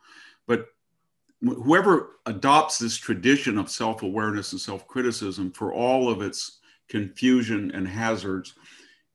but 0.47 0.67
whoever 1.43 2.17
adopts 2.27 2.79
this 2.79 2.97
tradition 2.97 3.59
of 3.59 3.71
self 3.71 4.03
awareness 4.03 4.53
and 4.53 4.61
self 4.61 4.87
criticism 4.87 5.53
for 5.53 5.73
all 5.73 6.09
of 6.11 6.23
its 6.23 6.59
confusion 6.89 7.71
and 7.75 7.87
hazards, 7.87 8.55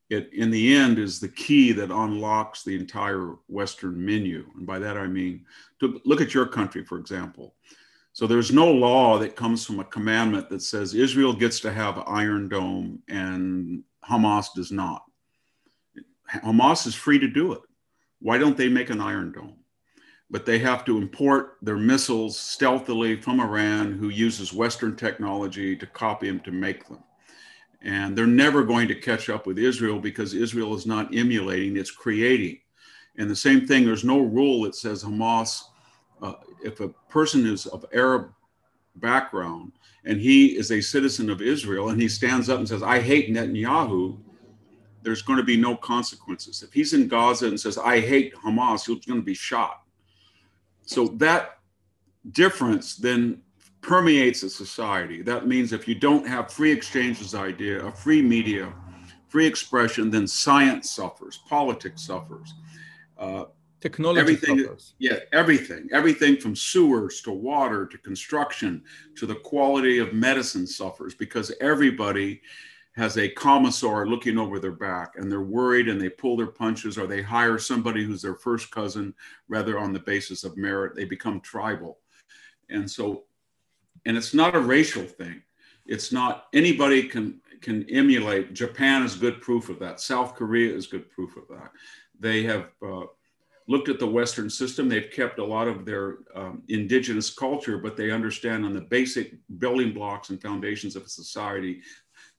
it 0.09 0.29
in 0.33 0.51
the 0.51 0.75
end 0.75 0.99
is 0.99 1.19
the 1.19 1.29
key 1.29 1.71
that 1.73 1.91
unlocks 1.91 2.63
the 2.63 2.75
entire 2.75 3.35
Western 3.47 4.03
menu. 4.03 4.45
And 4.55 4.65
by 4.65 4.79
that 4.79 4.97
I 4.97 5.07
mean, 5.07 5.45
to 5.79 5.99
look 6.05 6.21
at 6.21 6.33
your 6.33 6.45
country, 6.45 6.83
for 6.83 6.97
example. 6.97 7.55
So 8.13 8.27
there's 8.27 8.51
no 8.51 8.71
law 8.71 9.17
that 9.17 9.35
comes 9.35 9.65
from 9.65 9.79
a 9.79 9.85
commandment 9.85 10.47
that 10.49 10.61
says 10.61 10.93
Israel 10.93 11.33
gets 11.33 11.59
to 11.61 11.73
have 11.73 12.03
Iron 12.05 12.47
Dome 12.47 13.01
and 13.07 13.83
Hamas 14.07 14.53
does 14.53 14.71
not. 14.71 15.03
Hamas 16.31 16.85
is 16.85 16.93
free 16.93 17.17
to 17.17 17.27
do 17.27 17.53
it. 17.53 17.61
Why 18.19 18.37
don't 18.37 18.55
they 18.55 18.69
make 18.69 18.91
an 18.91 19.01
Iron 19.01 19.31
Dome? 19.31 19.62
But 20.33 20.47
they 20.47 20.57
have 20.57 20.83
to 20.85 20.97
import 20.97 21.57
their 21.61 21.77
missiles 21.77 22.39
stealthily 22.39 23.21
from 23.21 23.39
Iran, 23.39 23.91
who 23.93 24.09
uses 24.09 24.51
Western 24.51 24.95
technology 24.95 25.75
to 25.75 25.85
copy 25.85 26.27
them 26.27 26.39
to 26.39 26.51
make 26.51 26.87
them. 26.87 27.03
And 27.83 28.17
they're 28.17 28.25
never 28.25 28.63
going 28.63 28.87
to 28.87 28.95
catch 28.95 29.29
up 29.29 29.45
with 29.45 29.59
Israel 29.59 29.99
because 29.99 30.33
Israel 30.33 30.73
is 30.73 30.87
not 30.87 31.15
emulating, 31.15 31.77
it's 31.77 31.91
creating. 31.91 32.61
And 33.19 33.29
the 33.29 33.35
same 33.35 33.67
thing, 33.67 33.85
there's 33.85 34.03
no 34.03 34.21
rule 34.21 34.63
that 34.63 34.73
says 34.73 35.03
Hamas, 35.03 35.61
uh, 36.19 36.33
if 36.63 36.79
a 36.79 36.89
person 37.09 37.45
is 37.45 37.67
of 37.67 37.85
Arab 37.93 38.31
background 38.95 39.73
and 40.03 40.19
he 40.19 40.57
is 40.57 40.71
a 40.71 40.81
citizen 40.81 41.29
of 41.29 41.43
Israel 41.43 41.89
and 41.89 42.01
he 42.01 42.09
stands 42.09 42.49
up 42.49 42.57
and 42.57 42.67
says, 42.67 42.81
I 42.81 42.99
hate 42.99 43.29
Netanyahu, 43.29 44.17
there's 45.03 45.21
going 45.21 45.37
to 45.37 45.43
be 45.43 45.57
no 45.57 45.75
consequences. 45.75 46.63
If 46.63 46.73
he's 46.73 46.93
in 46.93 47.07
Gaza 47.07 47.49
and 47.49 47.59
says, 47.59 47.77
I 47.77 47.99
hate 47.99 48.33
Hamas, 48.33 48.87
he's 48.87 49.05
going 49.05 49.19
to 49.19 49.25
be 49.25 49.35
shot. 49.35 49.82
So 50.85 51.07
that 51.17 51.59
difference 52.31 52.95
then 52.95 53.41
permeates 53.81 54.43
a 54.43 54.49
society. 54.49 55.21
That 55.21 55.47
means 55.47 55.73
if 55.73 55.87
you 55.87 55.95
don't 55.95 56.27
have 56.27 56.51
free 56.51 56.71
exchanges 56.71 57.35
idea, 57.35 57.85
a 57.85 57.91
free 57.91 58.21
media, 58.21 58.73
free 59.27 59.45
expression, 59.45 60.09
then 60.09 60.27
science 60.27 60.91
suffers, 60.91 61.39
politics 61.49 62.05
suffers. 62.05 62.53
Uh, 63.17 63.45
Technology 63.81 64.21
everything, 64.21 64.59
suffers. 64.59 64.93
Yeah, 64.99 65.17
everything. 65.33 65.89
Everything 65.91 66.37
from 66.37 66.55
sewers 66.55 67.19
to 67.21 67.31
water 67.31 67.85
to 67.85 67.97
construction 67.97 68.81
to 69.15 69.25
the 69.25 69.35
quality 69.35 69.99
of 69.99 70.13
medicine 70.13 70.65
suffers 70.65 71.13
because 71.13 71.51
everybody 71.59 72.41
has 72.95 73.17
a 73.17 73.29
commissar 73.29 74.05
looking 74.05 74.37
over 74.37 74.59
their 74.59 74.71
back 74.71 75.13
and 75.15 75.31
they're 75.31 75.41
worried 75.41 75.89
and 75.89 75.99
they 75.99 76.09
pull 76.09 76.37
their 76.37 76.47
punches 76.47 76.97
or 76.97 77.07
they 77.07 77.21
hire 77.21 77.57
somebody 77.57 78.03
who's 78.03 78.21
their 78.21 78.35
first 78.35 78.69
cousin 78.69 79.13
rather 79.47 79.79
on 79.79 79.93
the 79.93 79.99
basis 79.99 80.43
of 80.43 80.57
merit. 80.57 80.95
They 80.95 81.05
become 81.05 81.41
tribal. 81.41 81.99
And 82.69 82.89
so 82.89 83.23
and 84.05 84.17
it's 84.17 84.33
not 84.33 84.55
a 84.55 84.59
racial 84.59 85.03
thing. 85.03 85.41
It's 85.85 86.11
not 86.11 86.45
anybody 86.53 87.03
can 87.03 87.41
can 87.61 87.89
emulate. 87.89 88.53
Japan 88.53 89.03
is 89.03 89.15
good 89.15 89.41
proof 89.41 89.69
of 89.69 89.79
that. 89.79 90.01
South 90.01 90.35
Korea 90.35 90.75
is 90.75 90.87
good 90.87 91.09
proof 91.09 91.37
of 91.37 91.47
that. 91.49 91.71
They 92.19 92.43
have 92.43 92.67
uh, 92.85 93.03
looked 93.67 93.87
at 93.87 93.99
the 93.99 94.07
Western 94.07 94.49
system. 94.49 94.89
They've 94.89 95.09
kept 95.09 95.39
a 95.39 95.45
lot 95.45 95.69
of 95.69 95.85
their 95.85 96.17
um, 96.35 96.63
indigenous 96.67 97.29
culture, 97.33 97.77
but 97.77 97.95
they 97.95 98.11
understand 98.11 98.65
on 98.65 98.73
the 98.73 98.81
basic 98.81 99.35
building 99.59 99.93
blocks 99.93 100.29
and 100.29 100.41
foundations 100.41 100.97
of 100.97 101.03
a 101.03 101.09
society, 101.09 101.81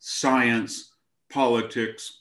science, 0.06 0.92
politics, 1.30 2.20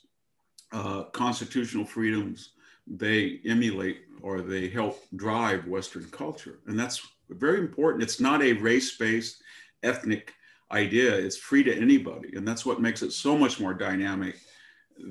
uh, 0.72 1.04
constitutional 1.04 1.84
freedoms. 1.84 2.50
They 2.86 3.40
emulate 3.44 4.00
or 4.22 4.40
they 4.40 4.68
help 4.68 5.04
drive 5.16 5.66
Western 5.66 6.04
culture, 6.10 6.60
and 6.66 6.78
that's 6.78 7.06
very 7.28 7.58
important. 7.58 8.02
It's 8.02 8.20
not 8.20 8.42
a 8.42 8.54
race 8.54 8.96
based 8.96 9.42
ethnic 9.82 10.32
idea, 10.72 11.14
it's 11.14 11.36
free 11.36 11.62
to 11.62 11.74
anybody. 11.74 12.36
And 12.36 12.46
that's 12.46 12.64
what 12.66 12.80
makes 12.80 13.02
it 13.02 13.12
so 13.12 13.36
much 13.36 13.60
more 13.60 13.74
dynamic 13.74 14.36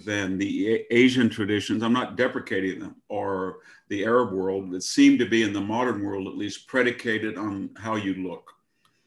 than 0.05 0.37
the 0.37 0.85
Asian 0.91 1.29
traditions. 1.29 1.83
I'm 1.83 1.93
not 1.93 2.15
deprecating 2.15 2.79
them 2.79 2.95
or 3.07 3.59
the 3.89 4.03
Arab 4.03 4.33
world 4.33 4.71
that 4.71 4.83
seem 4.83 5.17
to 5.19 5.25
be 5.25 5.43
in 5.43 5.53
the 5.53 5.61
modern 5.61 6.03
world, 6.03 6.27
at 6.27 6.37
least, 6.37 6.67
predicated 6.67 7.37
on 7.37 7.69
how 7.77 7.95
you 7.95 8.15
look. 8.27 8.51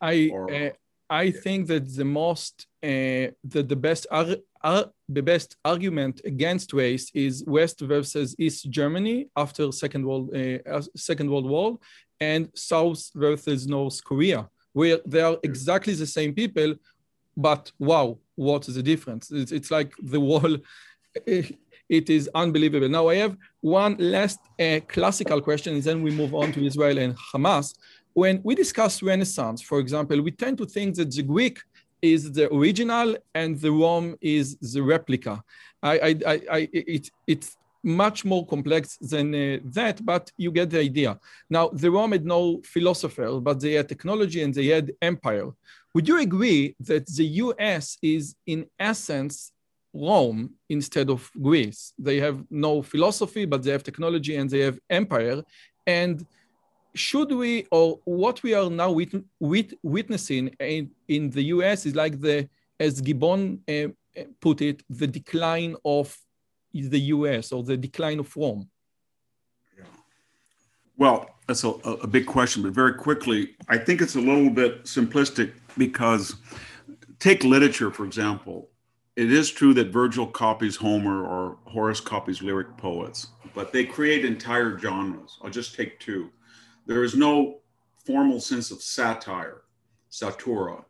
I, 0.00 0.30
or, 0.32 0.52
uh, 0.52 0.70
I 1.08 1.22
yeah. 1.22 1.40
think 1.40 1.68
that 1.68 1.94
the 1.94 2.04
most, 2.04 2.66
uh, 2.82 3.30
the, 3.44 3.62
the 3.62 3.76
best 3.76 4.06
ar- 4.10 4.42
ar- 4.62 4.90
the 5.08 5.22
best 5.22 5.56
argument 5.64 6.20
against 6.24 6.72
race 6.72 7.10
is 7.14 7.44
West 7.46 7.80
versus 7.80 8.34
East 8.38 8.70
Germany 8.70 9.28
after 9.36 9.70
Second 9.72 10.04
World 10.04 10.34
uh, 10.34 10.82
Second 10.96 11.30
World 11.30 11.48
War, 11.48 11.78
and 12.20 12.50
South 12.54 13.10
versus 13.14 13.66
North 13.66 14.02
Korea, 14.04 14.48
where 14.72 14.98
they 15.06 15.20
are 15.20 15.38
exactly 15.42 15.94
the 15.94 16.06
same 16.06 16.34
people, 16.34 16.74
but 17.36 17.70
wow, 17.78 18.18
what 18.34 18.68
is 18.68 18.74
the 18.74 18.82
difference? 18.82 19.30
It's, 19.30 19.52
it's 19.52 19.70
like 19.70 19.92
the 20.02 20.20
wall. 20.20 20.56
It 21.88 22.10
is 22.10 22.28
unbelievable. 22.34 22.88
Now 22.88 23.08
I 23.08 23.14
have 23.16 23.36
one 23.60 23.96
last 23.98 24.40
uh, 24.58 24.80
classical 24.88 25.40
question, 25.40 25.74
and 25.74 25.82
then 25.84 26.02
we 26.02 26.10
move 26.10 26.34
on 26.34 26.50
to 26.52 26.64
Israel 26.64 26.98
and 26.98 27.16
Hamas. 27.16 27.74
When 28.16 28.40
we 28.42 28.54
discuss 28.54 29.02
Renaissance, 29.02 29.60
for 29.60 29.78
example, 29.78 30.18
we 30.22 30.30
tend 30.30 30.56
to 30.56 30.64
think 30.64 30.96
that 30.96 31.10
the 31.10 31.22
Greek 31.22 31.58
is 32.00 32.32
the 32.32 32.50
original 32.50 33.14
and 33.34 33.60
the 33.60 33.70
Rome 33.70 34.16
is 34.22 34.56
the 34.56 34.82
replica. 34.82 35.44
I, 35.82 36.16
I, 36.26 36.40
I, 36.56 36.68
it, 36.72 37.10
it's 37.26 37.58
much 37.82 38.24
more 38.24 38.46
complex 38.46 38.96
than 39.02 39.34
uh, 39.34 39.58
that, 39.64 40.02
but 40.02 40.32
you 40.38 40.50
get 40.50 40.70
the 40.70 40.80
idea. 40.80 41.20
Now, 41.50 41.68
the 41.68 41.90
Rome 41.90 42.12
had 42.12 42.24
no 42.24 42.62
philosopher, 42.64 43.38
but 43.38 43.60
they 43.60 43.72
had 43.72 43.86
technology 43.86 44.40
and 44.42 44.54
they 44.54 44.68
had 44.68 44.92
empire. 45.02 45.50
Would 45.92 46.08
you 46.08 46.18
agree 46.18 46.74
that 46.80 47.04
the 47.06 47.26
US 47.44 47.98
is, 48.00 48.34
in 48.46 48.64
essence, 48.78 49.52
Rome 49.92 50.54
instead 50.70 51.10
of 51.10 51.30
Greece? 51.42 51.92
They 51.98 52.18
have 52.20 52.42
no 52.48 52.80
philosophy, 52.80 53.44
but 53.44 53.62
they 53.62 53.72
have 53.72 53.84
technology 53.84 54.36
and 54.36 54.48
they 54.48 54.60
have 54.60 54.78
empire. 54.88 55.42
And 55.86 56.24
should 56.96 57.32
we, 57.32 57.66
or 57.70 58.00
what 58.04 58.42
we 58.42 58.54
are 58.54 58.70
now 58.70 58.90
wit 58.90 59.14
wit 59.40 59.74
witnessing 59.82 60.48
in, 60.60 60.90
in 61.08 61.30
the 61.30 61.42
US 61.44 61.86
is 61.86 61.94
like 61.94 62.20
the, 62.20 62.48
as 62.80 63.00
Gibbon 63.00 63.60
uh, 63.68 63.88
put 64.40 64.62
it, 64.62 64.82
the 64.88 65.06
decline 65.06 65.76
of 65.84 66.16
the 66.72 67.00
US 67.00 67.52
or 67.52 67.62
the 67.62 67.76
decline 67.76 68.18
of 68.18 68.34
Rome? 68.36 68.68
Yeah. 69.78 69.84
Well, 70.96 71.30
that's 71.46 71.64
a, 71.64 71.68
a 71.68 72.06
big 72.06 72.26
question, 72.26 72.62
but 72.62 72.72
very 72.72 72.94
quickly, 72.94 73.56
I 73.68 73.78
think 73.78 74.00
it's 74.00 74.16
a 74.16 74.20
little 74.20 74.50
bit 74.50 74.84
simplistic 74.84 75.52
because 75.78 76.34
take 77.18 77.44
literature, 77.44 77.90
for 77.90 78.04
example. 78.04 78.68
It 79.14 79.32
is 79.32 79.50
true 79.50 79.72
that 79.74 79.88
Virgil 79.88 80.26
copies 80.26 80.76
Homer 80.76 81.24
or 81.24 81.56
Horace 81.64 82.00
copies 82.00 82.42
lyric 82.42 82.76
poets, 82.76 83.28
but 83.54 83.72
they 83.72 83.84
create 83.84 84.26
entire 84.26 84.78
genres. 84.78 85.38
I'll 85.42 85.48
just 85.50 85.74
take 85.74 85.98
two. 86.00 86.30
There 86.86 87.04
is 87.04 87.16
no 87.16 87.58
formal 88.04 88.40
sense 88.40 88.70
of 88.70 88.80
satire, 88.80 89.62
satura 90.10 90.84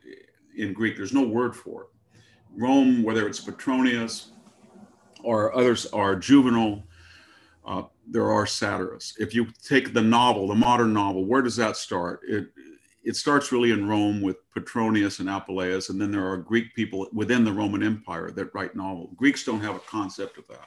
in 0.56 0.72
Greek. 0.72 0.96
There's 0.96 1.12
no 1.12 1.26
word 1.26 1.56
for 1.56 1.82
it. 1.84 1.88
Rome, 2.54 3.02
whether 3.02 3.26
it's 3.26 3.40
Petronius, 3.40 4.32
or 5.22 5.54
others 5.56 5.86
are 5.86 6.14
Juvenal. 6.16 6.82
Uh, 7.66 7.82
there 8.06 8.30
are 8.30 8.46
satirists. 8.46 9.18
If 9.18 9.34
you 9.34 9.48
take 9.62 9.92
the 9.92 10.02
novel, 10.02 10.46
the 10.46 10.54
modern 10.54 10.92
novel, 10.92 11.24
where 11.24 11.42
does 11.42 11.56
that 11.56 11.76
start? 11.76 12.20
It 12.28 12.48
it 13.02 13.14
starts 13.14 13.52
really 13.52 13.70
in 13.70 13.88
Rome 13.88 14.20
with 14.20 14.36
Petronius 14.52 15.20
and 15.20 15.28
Apuleius, 15.28 15.90
and 15.90 16.00
then 16.00 16.10
there 16.10 16.26
are 16.26 16.36
Greek 16.36 16.74
people 16.74 17.08
within 17.12 17.44
the 17.44 17.52
Roman 17.52 17.84
Empire 17.84 18.32
that 18.32 18.52
write 18.52 18.74
novels. 18.74 19.10
Greeks 19.16 19.44
don't 19.44 19.60
have 19.60 19.76
a 19.76 19.80
concept 19.80 20.38
of 20.38 20.48
that. 20.48 20.66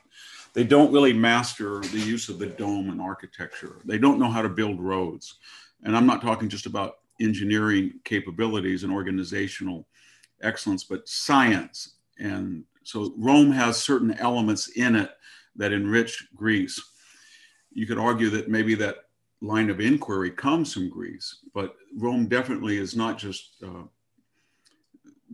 They 0.53 0.63
don't 0.63 0.91
really 0.91 1.13
master 1.13 1.79
the 1.79 1.99
use 1.99 2.29
of 2.29 2.39
the 2.39 2.47
dome 2.47 2.89
and 2.89 3.01
architecture. 3.01 3.77
They 3.85 3.97
don't 3.97 4.19
know 4.19 4.29
how 4.29 4.41
to 4.41 4.49
build 4.49 4.79
roads. 4.79 5.35
And 5.83 5.95
I'm 5.95 6.07
not 6.07 6.21
talking 6.21 6.49
just 6.49 6.65
about 6.65 6.95
engineering 7.21 7.99
capabilities 8.03 8.83
and 8.83 8.91
organizational 8.91 9.88
excellence, 10.41 10.83
but 10.83 11.07
science 11.07 11.95
and 12.19 12.63
so 12.83 13.13
Rome 13.17 13.51
has 13.51 13.81
certain 13.81 14.13
elements 14.13 14.69
in 14.69 14.95
it 14.95 15.12
that 15.55 15.71
enrich 15.71 16.27
Greece. 16.35 16.81
You 17.71 17.85
could 17.85 17.99
argue 17.99 18.29
that 18.31 18.49
maybe 18.49 18.75
that 18.75 18.97
line 19.41 19.69
of 19.69 19.79
inquiry 19.79 20.31
comes 20.31 20.73
from 20.73 20.89
Greece, 20.89 21.39
but 21.53 21.75
Rome 21.97 22.27
definitely 22.27 22.77
is 22.77 22.95
not 22.95 23.17
just 23.17 23.63
uh, 23.63 23.83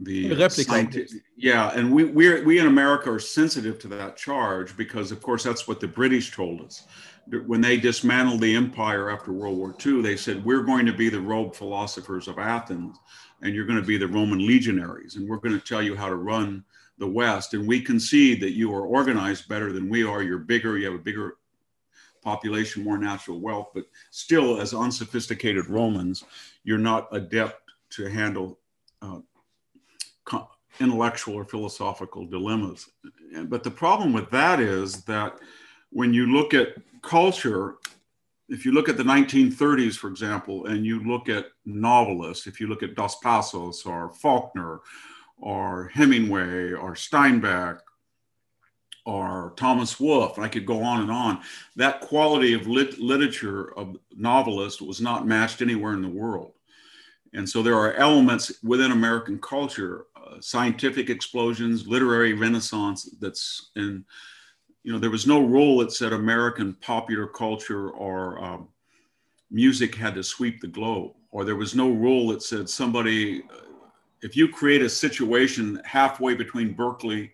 the 0.02 0.36
replica. 0.36 1.06
Yeah, 1.38 1.72
and 1.74 1.92
we 1.92 2.06
we 2.06 2.42
we 2.42 2.60
in 2.60 2.68
America 2.68 3.12
are 3.12 3.20
sensitive 3.20 3.80
to 3.80 3.88
that 3.90 4.18
charge 4.18 4.76
because, 4.76 5.12
of 5.12 5.22
course, 5.22 5.44
that's 5.44 5.68
what 5.68 5.80
the 5.80 5.88
British 5.88 6.32
told 6.32 6.62
us 6.62 6.86
when 7.48 7.62
they 7.62 7.78
dismantled 7.78 8.42
the 8.42 8.56
empire 8.56 9.10
after 9.10 9.32
World 9.32 9.58
War 9.58 9.76
II. 9.84 10.02
They 10.02 10.18
said 10.18 10.44
we're 10.46 10.64
going 10.64 10.86
to 10.86 10.94
be 10.94 11.10
the 11.10 11.20
robed 11.20 11.56
philosophers 11.56 12.28
of 12.28 12.38
Athens, 12.38 12.98
and 13.42 13.56
you're 13.56 13.66
going 13.66 13.80
to 13.80 13.86
be 13.86 13.98
the 13.98 14.08
Roman 14.08 14.46
legionaries, 14.46 15.16
and 15.16 15.28
we're 15.28 15.38
going 15.38 15.58
to 15.60 15.66
tell 15.66 15.82
you 15.82 15.96
how 15.96 16.10
to 16.10 16.16
run 16.16 16.64
the 16.98 17.08
West. 17.08 17.54
And 17.54 17.68
we 17.68 17.82
concede 17.82 18.42
that 18.42 18.52
you 18.52 18.74
are 18.74 18.86
organized 18.86 19.50
better 19.50 19.74
than 19.74 19.90
we 19.90 20.04
are. 20.04 20.24
You're 20.24 20.40
bigger, 20.40 20.78
you 20.78 20.86
have 20.86 20.96
a 20.96 21.04
bigger 21.04 21.38
population, 22.24 22.84
more 22.84 22.98
natural 22.98 23.40
wealth, 23.40 23.70
but 23.74 23.86
still, 24.12 24.60
as 24.60 24.74
unsophisticated 24.74 25.68
Romans, 25.68 26.24
you're 26.64 26.78
not 26.78 27.08
adept 27.12 27.72
to 27.92 28.10
handle 28.10 28.60
uh, 29.02 29.20
intellectual 30.80 31.36
or 31.36 31.46
philosophical 31.46 32.26
dilemmas. 32.26 32.90
But 33.46 33.64
the 33.64 33.72
problem 33.72 34.14
with 34.14 34.30
that 34.32 34.60
is 34.60 35.04
that 35.04 35.38
when 35.92 36.14
you 36.14 36.28
look 36.28 36.54
at 36.54 36.76
culture, 37.02 37.76
if 38.50 38.66
you 38.66 38.74
look 38.74 38.90
at 38.90 38.98
the 38.98 39.04
1930s, 39.04 39.96
for 39.96 40.10
example, 40.10 40.66
and 40.66 40.86
you 40.86 41.04
look 41.04 41.30
at 41.30 41.48
novelists, 41.66 42.48
if 42.48 42.60
you 42.60 42.68
look 42.68 42.84
at 42.84 42.96
Dos 42.96 43.18
Passos 43.20 43.86
or 43.86 44.12
Faulkner 44.14 44.82
or 45.38 45.90
Hemingway 45.94 46.74
or 46.74 46.94
Steinbeck 46.94 47.80
or 49.06 49.54
Thomas 49.56 50.00
Wolfe, 50.00 50.40
I 50.40 50.48
could 50.48 50.66
go 50.66 50.82
on 50.84 51.02
and 51.02 51.12
on, 51.12 51.42
that 51.76 52.02
quality 52.02 52.54
of 52.54 52.68
lit- 52.68 53.00
literature 53.00 53.78
of 53.78 53.98
novelists 54.16 54.82
was 54.82 55.00
not 55.00 55.28
matched 55.28 55.62
anywhere 55.62 55.94
in 55.94 56.02
the 56.02 56.10
world. 56.10 56.54
And 57.34 57.48
so 57.48 57.62
there 57.62 57.76
are 57.78 57.94
elements 57.94 58.64
within 58.64 58.92
American 58.92 59.40
culture, 59.40 60.06
scientific 60.42 61.10
explosions, 61.10 61.88
literary 61.88 62.34
renaissance 62.34 63.10
that's 63.20 63.72
in 63.76 64.06
you 64.86 64.92
know, 64.92 65.00
there 65.00 65.10
was 65.10 65.26
no 65.26 65.42
rule 65.42 65.80
that 65.80 65.92
said 65.92 66.14
American 66.14 66.76
popular 66.76 67.26
culture 67.26 67.90
or 67.90 68.38
um, 68.44 68.68
music 69.50 69.96
had 69.96 70.14
to 70.14 70.24
sweep 70.24 70.62
the 70.62 70.68
globe, 70.68 71.14
or 71.32 71.44
there 71.44 71.56
was 71.56 71.74
no 71.74 71.90
rule 71.90 72.28
that 72.28 72.44
said 72.44 72.70
somebody, 72.70 73.42
if 74.22 74.38
you 74.38 74.48
create 74.48 74.84
a 74.84 74.90
situation 74.90 75.82
halfway 75.86 76.36
between 76.36 76.74
Berkeley 76.74 77.32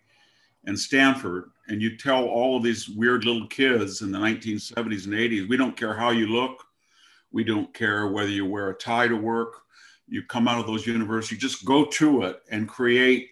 and 0.64 0.80
Stanford, 0.80 1.52
and 1.68 1.82
you 1.82 1.98
tell 1.98 2.24
all 2.24 2.56
of 2.56 2.64
these 2.64 2.88
weird 2.88 3.26
little 3.26 3.48
kids 3.48 4.02
in 4.02 4.14
the 4.14 4.18
1970s 4.18 5.06
and 5.06 5.14
80s, 5.14 5.50
we 5.50 5.58
don't 5.58 5.76
care 5.76 5.94
how 5.94 6.12
you 6.12 6.28
look, 6.28 6.64
we 7.34 7.44
don't 7.44 7.74
care 7.74 8.08
whether 8.08 8.30
you 8.30 8.46
wear 8.46 8.70
a 8.70 8.76
tie 8.76 9.10
to 9.10 9.16
work, 9.18 9.64
you 10.12 10.22
come 10.24 10.48
out 10.48 10.60
of 10.60 10.68
those 10.68 10.86
universities, 10.86 11.40
just 11.40 11.64
go 11.64 11.86
to 11.86 12.24
it 12.24 12.42
and 12.52 12.68
create 12.68 13.30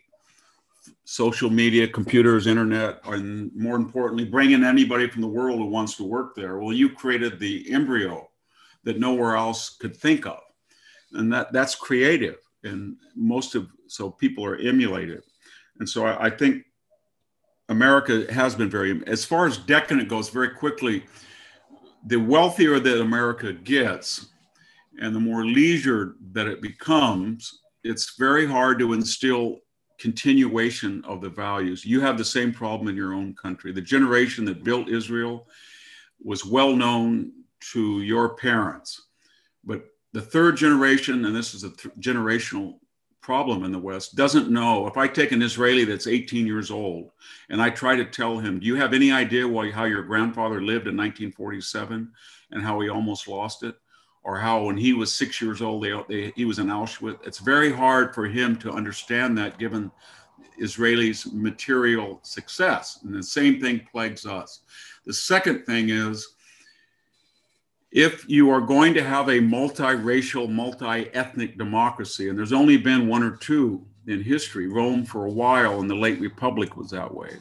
social 1.04 1.50
media, 1.50 1.86
computers, 1.86 2.48
internet, 2.48 3.02
and 3.06 3.52
more 3.54 3.76
importantly, 3.76 4.24
bring 4.24 4.52
in 4.52 4.64
anybody 4.64 5.10
from 5.10 5.22
the 5.22 5.28
world 5.28 5.60
who 5.60 5.66
wants 5.66 5.98
to 5.98 6.06
work 6.06 6.36
there. 6.36 6.58
Well, 6.58 6.74
you 6.74 6.90
created 6.90 7.38
the 7.38 7.70
embryo 7.70 8.30
that 8.86 8.98
nowhere 8.98 9.36
else 9.36 9.72
could 9.78 9.96
think 9.96 10.26
of. 10.26 10.40
And 11.12 11.32
that, 11.34 11.52
that's 11.52 11.76
creative. 11.76 12.38
And 12.64 12.96
most 13.14 13.56
of, 13.56 13.68
so 13.88 14.10
people 14.10 14.46
are 14.46 14.56
emulated. 14.56 15.24
And 15.80 15.90
so 15.90 16.06
I, 16.06 16.28
I 16.28 16.30
think 16.30 16.64
America 17.68 18.32
has 18.32 18.56
been 18.56 18.70
very, 18.70 19.02
as 19.06 19.26
far 19.26 19.46
as 19.48 19.58
decadent 19.58 20.08
goes, 20.08 20.30
very 20.30 20.52
quickly, 20.52 21.04
the 22.06 22.18
wealthier 22.18 22.80
that 22.80 23.02
America 23.02 23.52
gets 23.52 24.28
and 25.00 25.16
the 25.16 25.20
more 25.20 25.46
leisure 25.46 26.16
that 26.34 26.48
it 26.48 26.62
becomes, 26.62 27.62
it's 27.84 28.16
very 28.18 28.46
hard 28.46 28.80
to 28.80 28.94
instill 28.94 29.60
continuation 29.98 31.04
of 31.06 31.22
the 31.22 31.30
values. 31.30 31.86
You 31.86 32.02
have 32.02 32.18
the 32.18 32.26
same 32.26 32.54
problem 32.54 32.88
in 32.88 32.96
your 32.96 33.14
own 33.14 33.34
country. 33.36 33.72
The 33.72 33.82
generation 33.82 34.46
that 34.46 34.64
built 34.64 34.90
Israel 34.90 35.48
was 36.24 36.46
well 36.46 36.76
known 36.76 37.32
to 37.72 38.02
your 38.02 38.36
parents, 38.36 39.08
but 39.64 39.86
the 40.14 40.22
third 40.22 40.58
generation, 40.58 41.26
and 41.26 41.36
this 41.36 41.54
is 41.54 41.64
a 41.64 41.70
th- 41.70 41.94
generational 42.00 42.80
problem 43.22 43.64
in 43.64 43.72
the 43.72 43.80
West, 43.80 44.16
doesn't 44.16 44.50
know. 44.50 44.88
If 44.88 44.98
I 44.98 45.08
take 45.08 45.32
an 45.32 45.42
Israeli 45.42 45.86
that's 45.86 46.08
18 46.08 46.48
years 46.48 46.72
old 46.72 47.12
and 47.50 47.62
I 47.62 47.70
try 47.70 47.96
to 47.96 48.06
tell 48.06 48.40
him, 48.40 48.60
Do 48.60 48.66
you 48.66 48.76
have 48.76 48.94
any 48.94 49.12
idea 49.12 49.48
why, 49.48 49.70
how 49.72 49.84
your 49.84 50.04
grandfather 50.04 50.62
lived 50.62 50.88
in 50.88 50.98
1947 50.98 52.12
and 52.52 52.64
how 52.64 52.80
he 52.80 52.90
almost 52.90 53.28
lost 53.28 53.64
it? 53.64 53.76
Or 54.24 54.38
how 54.38 54.64
when 54.64 54.78
he 54.78 54.94
was 54.94 55.16
six 55.16 55.42
years 55.42 55.62
old, 55.62 55.84
they, 55.84 55.94
they, 56.08 56.34
he 56.36 56.46
was 56.46 56.60
in 56.60 56.68
Auschwitz. 56.68 57.26
It's 57.26 57.40
very 57.40 57.72
hard 57.72 58.14
for 58.14 58.26
him 58.26 58.58
to 58.58 58.72
understand 58.72 59.38
that 59.38 59.58
given 59.58 59.92
Israelis' 60.60 61.32
material 61.34 62.20
success. 62.24 63.00
And 63.04 63.16
the 63.16 63.24
same 63.24 63.62
thing 63.62 63.88
plagues 63.92 64.26
us. 64.26 64.62
The 65.06 65.14
second 65.14 65.66
thing 65.66 65.90
is 65.90 66.36
if 67.92 68.30
you 68.30 68.52
are 68.52 68.62
going 68.62 68.94
to 68.94 69.04
have 69.04 69.30
a 69.30 69.40
multiracial, 69.40 70.50
multi 70.50 71.10
ethnic 71.14 71.58
democracy, 71.58 72.30
and 72.30 72.38
there's 72.38 72.54
only 72.54 72.78
been 72.78 73.08
one 73.08 73.24
or 73.24 73.36
two 73.38 73.86
in 74.08 74.22
history, 74.22 74.68
Rome 74.68 75.06
for 75.06 75.26
a 75.26 75.32
while 75.32 75.80
and 75.80 75.90
the 75.90 75.96
late 75.96 76.20
Republic 76.20 76.76
was 76.76 76.92
that 76.92 77.14
way. 77.14 77.32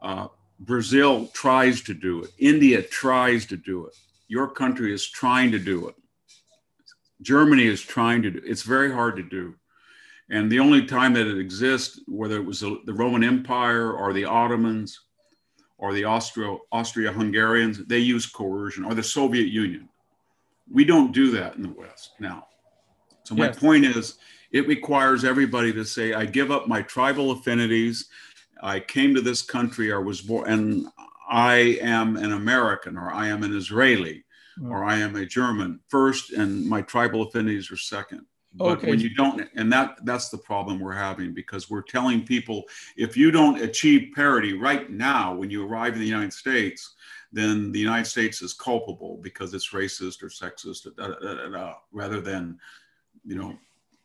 Uh, 0.00 0.28
Brazil 0.60 1.26
tries 1.28 1.82
to 1.82 1.94
do 1.94 2.22
it, 2.22 2.30
India 2.38 2.82
tries 2.82 3.46
to 3.46 3.56
do 3.56 3.86
it 3.86 3.96
your 4.32 4.48
country 4.48 4.94
is 4.94 5.06
trying 5.06 5.52
to 5.52 5.58
do 5.58 5.88
it. 5.88 5.94
Germany 7.20 7.66
is 7.66 7.82
trying 7.82 8.22
to 8.22 8.30
do 8.30 8.40
it's 8.42 8.62
very 8.62 8.90
hard 8.90 9.14
to 9.16 9.22
do. 9.22 9.54
And 10.30 10.50
the 10.50 10.58
only 10.58 10.86
time 10.86 11.12
that 11.12 11.26
it 11.26 11.38
exists, 11.38 12.00
whether 12.08 12.36
it 12.36 12.46
was 12.46 12.60
the 12.60 12.94
Roman 13.02 13.22
Empire 13.22 13.92
or 13.92 14.14
the 14.14 14.24
Ottomans 14.24 14.98
or 15.76 15.92
the 15.92 16.06
Austro, 16.06 16.60
Austria-Hungarians, 16.72 17.84
they 17.84 17.98
use 17.98 18.24
coercion 18.24 18.84
or 18.86 18.94
the 18.94 19.02
Soviet 19.02 19.48
Union. 19.48 19.86
We 20.72 20.84
don't 20.86 21.12
do 21.12 21.30
that 21.32 21.56
in 21.56 21.62
the 21.62 21.74
West 21.82 22.12
now. 22.18 22.46
So 23.24 23.34
my 23.34 23.48
yes. 23.48 23.58
point 23.58 23.84
is, 23.84 24.16
it 24.50 24.66
requires 24.66 25.24
everybody 25.24 25.74
to 25.74 25.84
say, 25.84 26.14
I 26.14 26.24
give 26.24 26.50
up 26.50 26.66
my 26.66 26.80
tribal 26.80 27.32
affinities. 27.32 28.08
I 28.62 28.80
came 28.80 29.14
to 29.14 29.20
this 29.20 29.42
country, 29.42 29.92
I 29.92 29.98
was 29.98 30.22
born, 30.22 30.50
and 30.50 30.86
I 31.32 31.78
am 31.80 32.16
an 32.16 32.32
American 32.32 32.98
or 32.98 33.10
I 33.10 33.28
am 33.28 33.42
an 33.42 33.56
Israeli 33.56 34.22
mm. 34.60 34.70
or 34.70 34.84
I 34.84 34.98
am 34.98 35.16
a 35.16 35.24
German 35.24 35.80
first, 35.88 36.32
and 36.32 36.66
my 36.66 36.82
tribal 36.82 37.22
affinities 37.22 37.72
are 37.72 37.76
second. 37.76 38.26
But 38.54 38.78
okay. 38.78 38.90
when 38.90 39.00
you 39.00 39.14
don't, 39.14 39.48
and 39.56 39.72
that 39.72 39.96
that's 40.04 40.28
the 40.28 40.36
problem 40.36 40.78
we're 40.78 40.92
having 40.92 41.32
because 41.32 41.70
we're 41.70 41.80
telling 41.82 42.22
people 42.26 42.64
if 42.98 43.16
you 43.16 43.30
don't 43.30 43.62
achieve 43.62 44.12
parity 44.14 44.52
right 44.52 44.90
now 44.90 45.34
when 45.34 45.50
you 45.50 45.66
arrive 45.66 45.94
in 45.94 46.00
the 46.00 46.06
United 46.06 46.34
States, 46.34 46.94
then 47.32 47.72
the 47.72 47.78
United 47.78 48.04
States 48.04 48.42
is 48.42 48.52
culpable 48.52 49.18
because 49.22 49.54
it's 49.54 49.70
racist 49.70 50.22
or 50.22 50.28
sexist, 50.28 50.84
da, 50.96 51.06
da, 51.08 51.48
da, 51.48 51.74
rather 51.92 52.20
than, 52.20 52.58
you 53.24 53.36
know, 53.36 53.56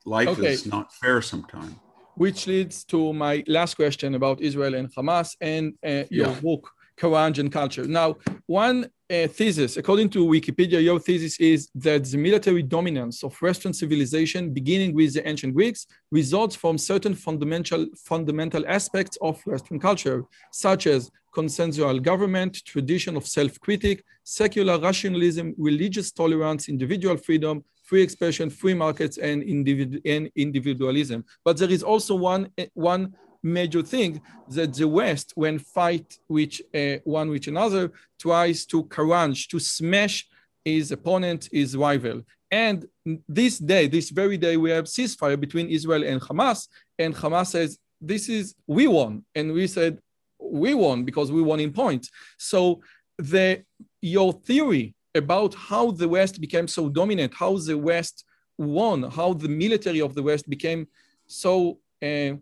life 0.05 0.29
okay. 0.29 0.53
is 0.53 0.65
not 0.65 0.93
fair 0.93 1.21
sometimes. 1.21 1.75
Which 2.15 2.47
leads 2.47 2.85
to 2.85 3.11
my 3.11 3.43
last 3.47 3.75
question 3.75 4.15
about 4.15 4.39
Israel 4.39 4.75
and 4.75 4.89
Hamas 4.95 5.35
and 5.41 5.73
uh, 5.85 6.05
your 6.09 6.27
yeah. 6.29 6.39
book 6.39 6.71
Carnage 6.97 7.39
and 7.39 7.51
culture. 7.51 7.85
Now, 7.85 8.17
one 8.47 8.89
uh, 9.09 9.27
thesis, 9.27 9.77
according 9.77 10.09
to 10.09 10.25
Wikipedia, 10.25 10.83
your 10.83 10.99
thesis 10.99 11.39
is 11.39 11.69
that 11.75 12.03
the 12.03 12.17
military 12.17 12.63
dominance 12.63 13.23
of 13.23 13.39
Western 13.41 13.73
civilization, 13.73 14.53
beginning 14.53 14.93
with 14.93 15.13
the 15.13 15.25
ancient 15.27 15.53
Greeks, 15.53 15.87
results 16.11 16.55
from 16.55 16.77
certain 16.77 17.15
fundamental, 17.15 17.85
fundamental 17.95 18.63
aspects 18.67 19.17
of 19.21 19.41
Western 19.45 19.79
culture, 19.79 20.25
such 20.51 20.87
as 20.87 21.11
consensual 21.33 21.99
government, 21.99 22.65
tradition 22.65 23.15
of 23.15 23.25
self-critic, 23.25 24.03
secular 24.23 24.79
rationalism, 24.79 25.53
religious 25.57 26.11
tolerance, 26.11 26.67
individual 26.67 27.15
freedom, 27.15 27.63
free 27.83 28.01
expression, 28.01 28.49
free 28.49 28.73
markets, 28.73 29.17
and, 29.17 29.43
and 29.43 30.31
individualism. 30.35 31.23
But 31.45 31.57
there 31.57 31.69
is 31.69 31.83
also 31.83 32.15
one, 32.15 32.49
one 32.73 33.13
major 33.43 33.81
thing 33.81 34.21
that 34.49 34.73
the 34.73 34.87
West, 34.87 35.33
when 35.35 35.59
fight 35.59 36.17
with 36.27 36.59
uh, 36.73 36.97
one 37.03 37.29
with 37.29 37.47
another, 37.47 37.91
tries 38.19 38.65
to 38.65 38.83
carange, 38.85 39.47
to 39.49 39.59
smash 39.59 40.27
his 40.63 40.91
opponent, 40.91 41.49
his 41.51 41.75
rival. 41.75 42.21
And 42.51 42.85
this 43.27 43.57
day, 43.57 43.87
this 43.87 44.09
very 44.09 44.37
day, 44.37 44.57
we 44.57 44.69
have 44.71 44.85
ceasefire 44.85 45.39
between 45.39 45.67
Israel 45.69 46.03
and 46.03 46.21
Hamas, 46.21 46.67
and 46.97 47.13
Hamas 47.15 47.47
says, 47.47 47.77
"This 47.99 48.29
is 48.29 48.55
we 48.67 48.87
won," 48.87 49.25
and 49.35 49.53
we 49.53 49.67
said, 49.67 49.99
"We 50.39 50.73
won 50.73 51.03
because 51.03 51.31
we 51.31 51.41
won 51.41 51.59
in 51.59 51.73
points." 51.73 52.09
So 52.37 52.81
the 53.17 53.63
your 54.01 54.33
theory 54.33 54.95
about 55.15 55.53
how 55.55 55.91
the 55.91 56.07
West 56.07 56.39
became 56.39 56.67
so 56.67 56.89
dominant, 56.89 57.33
how 57.33 57.57
the 57.57 57.77
West 57.77 58.23
won, 58.57 59.03
how 59.03 59.33
the 59.33 59.49
military 59.49 60.01
of 60.01 60.15
the 60.15 60.23
West 60.23 60.49
became 60.49 60.87
so 61.27 61.79
uh, 62.01 62.33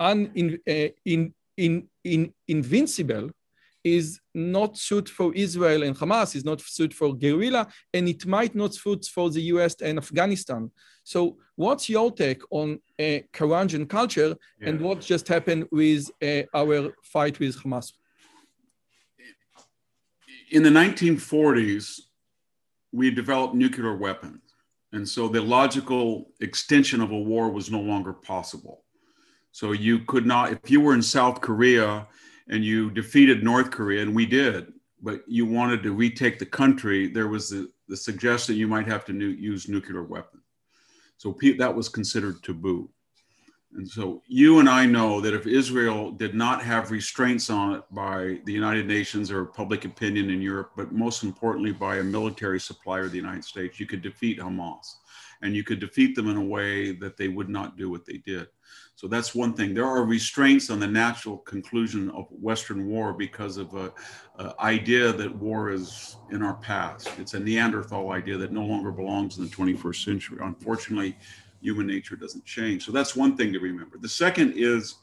un, 0.00 0.30
in, 0.34 0.58
uh, 0.68 0.88
in, 1.04 1.34
in, 1.56 1.88
in, 2.04 2.32
invincible 2.48 3.30
is 3.84 4.18
not 4.34 4.76
suit 4.76 5.08
for 5.08 5.32
Israel 5.34 5.84
and 5.84 5.96
Hamas, 5.96 6.34
is 6.34 6.44
not 6.44 6.60
suit 6.60 6.92
for 6.92 7.14
guerrilla, 7.14 7.68
and 7.94 8.08
it 8.08 8.26
might 8.26 8.54
not 8.54 8.74
suit 8.74 9.04
for 9.06 9.30
the 9.30 9.42
US 9.42 9.76
and 9.80 9.98
Afghanistan. 9.98 10.70
So 11.04 11.36
what's 11.54 11.88
your 11.88 12.10
take 12.10 12.42
on 12.50 12.80
uh, 12.98 13.18
Carnage 13.32 13.74
and 13.74 13.88
culture 13.88 14.36
yeah. 14.60 14.68
and 14.68 14.80
what 14.80 15.00
just 15.00 15.28
happened 15.28 15.68
with 15.70 16.10
uh, 16.20 16.42
our 16.52 16.92
fight 17.04 17.38
with 17.38 17.56
Hamas? 17.62 17.92
In 20.50 20.62
the 20.64 20.70
1940s, 20.70 22.00
we 22.92 23.10
developed 23.10 23.54
nuclear 23.54 23.96
weapons. 23.96 24.40
And 24.92 25.08
so 25.08 25.28
the 25.28 25.42
logical 25.42 26.30
extension 26.40 27.00
of 27.00 27.10
a 27.12 27.18
war 27.18 27.50
was 27.50 27.70
no 27.70 27.80
longer 27.80 28.12
possible. 28.12 28.82
So 29.56 29.72
you 29.72 30.00
could 30.00 30.26
not, 30.26 30.52
if 30.52 30.70
you 30.70 30.82
were 30.82 30.92
in 30.92 31.00
South 31.00 31.40
Korea 31.40 32.06
and 32.50 32.62
you 32.62 32.90
defeated 32.90 33.42
North 33.42 33.70
Korea, 33.70 34.02
and 34.02 34.14
we 34.14 34.26
did, 34.26 34.70
but 35.00 35.22
you 35.26 35.46
wanted 35.46 35.82
to 35.84 35.94
retake 35.94 36.38
the 36.38 36.44
country, 36.44 37.08
there 37.08 37.28
was 37.28 37.48
the, 37.48 37.70
the 37.88 37.96
suggestion 37.96 38.56
you 38.56 38.68
might 38.68 38.86
have 38.86 39.06
to 39.06 39.14
nu- 39.14 39.28
use 39.28 39.66
nuclear 39.66 40.02
weapons. 40.02 40.42
So 41.16 41.34
that 41.56 41.74
was 41.74 41.88
considered 41.88 42.42
taboo. 42.42 42.90
And 43.72 43.88
so 43.88 44.22
you 44.26 44.58
and 44.58 44.68
I 44.68 44.84
know 44.84 45.22
that 45.22 45.32
if 45.32 45.46
Israel 45.46 46.10
did 46.10 46.34
not 46.34 46.62
have 46.62 46.90
restraints 46.90 47.48
on 47.48 47.76
it 47.76 47.82
by 47.90 48.40
the 48.44 48.52
United 48.52 48.86
Nations 48.86 49.30
or 49.30 49.46
public 49.46 49.86
opinion 49.86 50.28
in 50.28 50.42
Europe, 50.42 50.72
but 50.76 50.92
most 50.92 51.22
importantly 51.22 51.72
by 51.72 51.96
a 51.96 52.04
military 52.04 52.60
supplier 52.60 53.04
of 53.04 53.10
the 53.10 53.16
United 53.16 53.44
States, 53.44 53.80
you 53.80 53.86
could 53.86 54.02
defeat 54.02 54.38
Hamas 54.38 54.84
and 55.40 55.56
you 55.56 55.64
could 55.64 55.80
defeat 55.80 56.14
them 56.14 56.28
in 56.28 56.36
a 56.36 56.44
way 56.44 56.92
that 56.92 57.16
they 57.16 57.28
would 57.28 57.48
not 57.48 57.78
do 57.78 57.90
what 57.90 58.04
they 58.04 58.18
did. 58.18 58.48
So 58.96 59.08
that's 59.08 59.34
one 59.34 59.52
thing. 59.52 59.74
There 59.74 59.84
are 59.84 60.04
restraints 60.04 60.70
on 60.70 60.80
the 60.80 60.86
natural 60.86 61.36
conclusion 61.38 62.10
of 62.12 62.28
Western 62.30 62.88
war 62.88 63.12
because 63.12 63.58
of 63.58 63.74
a, 63.74 63.92
a, 64.38 64.54
idea 64.58 65.12
that 65.12 65.36
war 65.36 65.70
is 65.70 66.16
in 66.30 66.42
our 66.42 66.54
past. 66.54 67.10
It's 67.18 67.34
a 67.34 67.40
Neanderthal 67.40 68.10
idea 68.12 68.38
that 68.38 68.52
no 68.52 68.64
longer 68.64 68.90
belongs 68.90 69.36
in 69.36 69.44
the 69.44 69.50
21st 69.50 70.02
century. 70.02 70.38
Unfortunately, 70.40 71.14
human 71.60 71.86
nature 71.86 72.16
doesn't 72.16 72.46
change. 72.46 72.86
So 72.86 72.92
that's 72.92 73.14
one 73.14 73.36
thing 73.36 73.52
to 73.52 73.58
remember. 73.58 73.98
The 73.98 74.08
second 74.08 74.54
is 74.56 74.94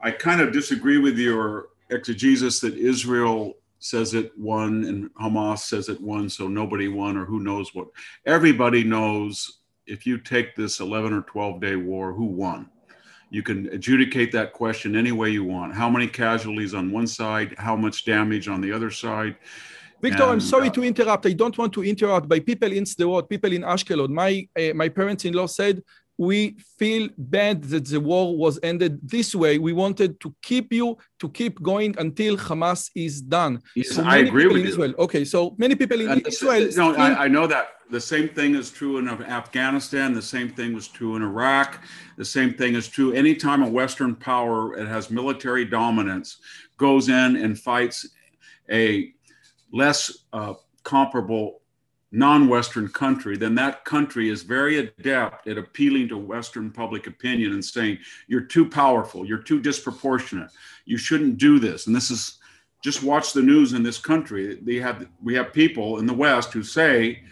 I 0.00 0.12
kind 0.12 0.40
of 0.40 0.52
disagree 0.52 0.98
with 0.98 1.18
your 1.18 1.70
exegesis 1.90 2.60
that 2.60 2.74
Israel 2.74 3.54
says 3.80 4.14
it 4.14 4.30
won 4.38 4.84
and 4.84 5.12
Hamas 5.14 5.60
says 5.60 5.88
it 5.88 6.00
won, 6.00 6.28
so 6.28 6.46
nobody 6.46 6.86
won 6.86 7.16
or 7.16 7.24
who 7.24 7.40
knows 7.40 7.74
what. 7.74 7.88
Everybody 8.24 8.84
knows 8.84 9.62
if 9.88 10.06
you 10.06 10.16
take 10.16 10.54
this 10.54 10.78
11 10.78 11.12
or 11.12 11.22
12 11.22 11.60
day 11.60 11.74
war, 11.74 12.12
who 12.12 12.26
won? 12.26 12.70
You 13.30 13.42
can 13.44 13.68
adjudicate 13.68 14.32
that 14.32 14.52
question 14.52 14.96
any 14.96 15.12
way 15.12 15.30
you 15.30 15.44
want. 15.44 15.74
How 15.74 15.88
many 15.88 16.08
casualties 16.08 16.74
on 16.74 16.90
one 16.90 17.06
side, 17.06 17.54
how 17.58 17.76
much 17.76 18.04
damage 18.04 18.48
on 18.48 18.60
the 18.60 18.72
other 18.72 18.90
side. 18.90 19.36
Victor, 20.02 20.24
and, 20.24 20.32
I'm 20.32 20.40
sorry 20.40 20.68
uh, 20.68 20.72
to 20.72 20.84
interrupt. 20.84 21.26
I 21.26 21.32
don't 21.32 21.56
want 21.56 21.72
to 21.74 21.84
interrupt 21.84 22.28
by 22.28 22.40
people 22.40 22.72
in 22.72 22.84
Sderot, 22.84 23.28
people 23.28 23.52
in 23.52 23.62
Ashkelon. 23.62 24.08
My 24.08 24.48
uh, 24.58 24.74
my 24.74 24.88
parents-in-law 24.88 25.46
said 25.46 25.82
we 26.20 26.54
feel 26.78 27.08
bad 27.16 27.64
that 27.64 27.86
the 27.86 27.98
war 27.98 28.36
was 28.36 28.60
ended 28.62 29.00
this 29.02 29.34
way. 29.34 29.56
We 29.56 29.72
wanted 29.72 30.20
to 30.20 30.34
keep 30.42 30.70
you 30.70 30.98
to 31.18 31.30
keep 31.30 31.62
going 31.62 31.94
until 31.98 32.36
Hamas 32.36 32.90
is 32.94 33.22
done. 33.22 33.62
Yes, 33.74 33.92
so 33.92 34.02
I 34.04 34.18
agree 34.18 34.46
with 34.46 34.58
you. 34.58 34.68
Israel. 34.68 34.94
Okay, 34.98 35.24
so 35.24 35.54
many 35.56 35.74
people 35.76 35.98
in 35.98 36.10
and 36.10 36.26
Israel. 36.26 36.68
No, 36.76 36.94
I, 36.94 37.24
I, 37.24 37.28
know 37.28 37.46
that. 37.46 37.68
The 37.88 38.02
same 38.02 38.28
thing 38.28 38.54
is 38.54 38.70
true 38.70 38.98
in 38.98 39.08
Afghanistan. 39.08 40.12
The 40.12 40.20
same 40.20 40.50
thing 40.50 40.74
was 40.74 40.88
true 40.88 41.16
in 41.16 41.22
Iraq. 41.22 41.82
The 42.18 42.26
same 42.26 42.52
thing 42.52 42.74
is 42.74 42.86
true 42.86 43.12
anytime 43.14 43.62
a 43.62 43.70
Western 43.70 44.14
power 44.14 44.76
that 44.76 44.88
has 44.88 45.10
military 45.10 45.64
dominance 45.64 46.36
goes 46.76 47.08
in 47.08 47.36
and 47.36 47.58
fights 47.58 48.06
a 48.70 49.14
less 49.72 50.24
uh, 50.34 50.52
comparable 50.84 51.59
non-Western 52.12 52.88
country, 52.88 53.36
then 53.36 53.54
that 53.54 53.84
country 53.84 54.28
is 54.28 54.42
very 54.42 54.78
adept 54.78 55.46
at 55.46 55.58
appealing 55.58 56.08
to 56.08 56.18
Western 56.18 56.70
public 56.70 57.06
opinion 57.06 57.52
and 57.52 57.64
saying, 57.64 57.98
you're 58.26 58.40
too 58.40 58.68
powerful, 58.68 59.24
you're 59.24 59.38
too 59.38 59.60
disproportionate, 59.60 60.50
you 60.86 60.98
shouldn't 60.98 61.38
do 61.38 61.58
this. 61.58 61.86
And 61.86 61.94
this 61.94 62.10
is 62.10 62.38
just 62.82 63.02
watch 63.02 63.32
the 63.32 63.42
news 63.42 63.74
in 63.74 63.82
this 63.82 63.98
country. 63.98 64.58
They 64.62 64.76
have 64.76 65.06
we 65.22 65.34
have 65.34 65.52
people 65.52 65.98
in 65.98 66.06
the 66.06 66.14
West 66.14 66.52
who 66.52 66.62
say 66.62 67.22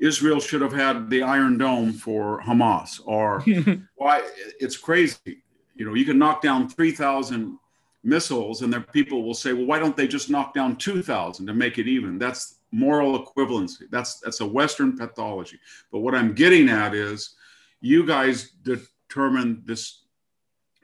Israel 0.00 0.40
should 0.40 0.62
have 0.62 0.72
had 0.72 1.08
the 1.10 1.22
Iron 1.22 1.58
Dome 1.58 1.92
for 1.92 2.42
Hamas, 2.42 3.00
or 3.04 3.44
why 3.96 4.28
it's 4.58 4.76
crazy. 4.76 5.42
You 5.76 5.86
know, 5.86 5.94
you 5.94 6.04
can 6.04 6.18
knock 6.18 6.42
down 6.42 6.68
3,000 6.68 7.58
missiles, 8.02 8.62
and 8.62 8.72
then 8.72 8.82
people 8.92 9.22
will 9.22 9.34
say, 9.34 9.52
well, 9.52 9.66
why 9.66 9.78
don't 9.78 9.96
they 9.96 10.08
just 10.08 10.28
knock 10.28 10.52
down 10.54 10.76
2,000 10.76 11.46
to 11.46 11.54
make 11.54 11.78
it 11.78 11.86
even? 11.86 12.18
That's 12.18 12.59
moral 12.72 13.24
equivalency. 13.24 13.88
That's 13.90 14.20
that's 14.20 14.40
a 14.40 14.46
Western 14.46 14.96
pathology. 14.96 15.58
But 15.90 16.00
what 16.00 16.14
I'm 16.14 16.34
getting 16.34 16.68
at 16.68 16.94
is, 16.94 17.34
you 17.80 18.06
guys 18.06 18.50
determined 18.62 19.62
this 19.64 20.04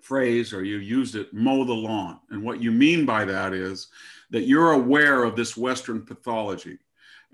phrase, 0.02 0.52
or 0.52 0.62
you 0.62 0.78
used 0.78 1.16
it, 1.16 1.34
mow 1.34 1.64
the 1.64 1.72
lawn. 1.72 2.20
And 2.30 2.42
what 2.42 2.62
you 2.62 2.70
mean 2.70 3.04
by 3.04 3.24
that 3.24 3.52
is 3.52 3.88
that 4.30 4.46
you're 4.46 4.72
aware 4.72 5.24
of 5.24 5.36
this 5.36 5.56
Western 5.56 6.04
pathology 6.04 6.78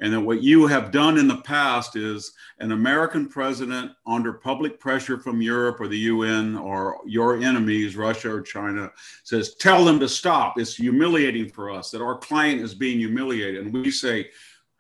and 0.03 0.13
that 0.13 0.21
what 0.21 0.43
you 0.43 0.67
have 0.67 0.91
done 0.91 1.17
in 1.17 1.29
the 1.29 1.37
past 1.43 1.95
is 1.95 2.33
an 2.59 2.73
American 2.73 3.29
president 3.29 3.93
under 4.05 4.33
public 4.33 4.81
pressure 4.81 5.17
from 5.17 5.41
Europe 5.41 5.81
or 5.81 5.87
the 5.87 5.99
UN 5.99 6.57
or 6.57 6.99
your 7.07 7.37
enemies, 7.41 7.95
Russia 7.95 8.35
or 8.35 8.43
China, 8.43 8.91
says, 9.23 9.55
tell 9.55 9.85
them 9.85 10.01
to 10.01 10.09
stop. 10.09 10.59
It's 10.59 10.75
humiliating 10.75 11.49
for 11.49 11.71
us 11.71 11.93
that 11.93 12.03
our 12.03 12.19
client 12.19 12.61
is 12.63 12.75
being 12.75 12.99
humiliated. 12.99 13.65
And 13.65 13.73
we 13.73 13.93
say, 13.93 14.31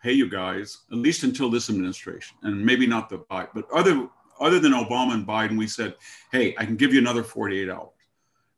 hey, 0.03 0.11
you 0.11 0.29
guys, 0.29 0.79
at 0.91 0.99
least 0.99 1.23
until 1.23 1.49
this 1.49 1.71
administration, 1.71 2.37
and 2.43 2.67
maybe 2.67 2.89
not 2.89 3.09
the 3.09 3.19
Biden, 3.19 3.51
but 3.55 3.71
other, 3.71 4.09
other 4.41 4.59
than 4.59 4.73
Obama 4.73 5.15
and 5.15 5.25
Biden, 5.25 5.57
we 5.57 5.69
said, 5.69 5.95
hey, 6.33 6.53
I 6.59 6.65
can 6.65 6.75
give 6.75 6.93
you 6.93 6.99
another 6.99 7.23
48 7.23 7.71
hours. 7.71 7.91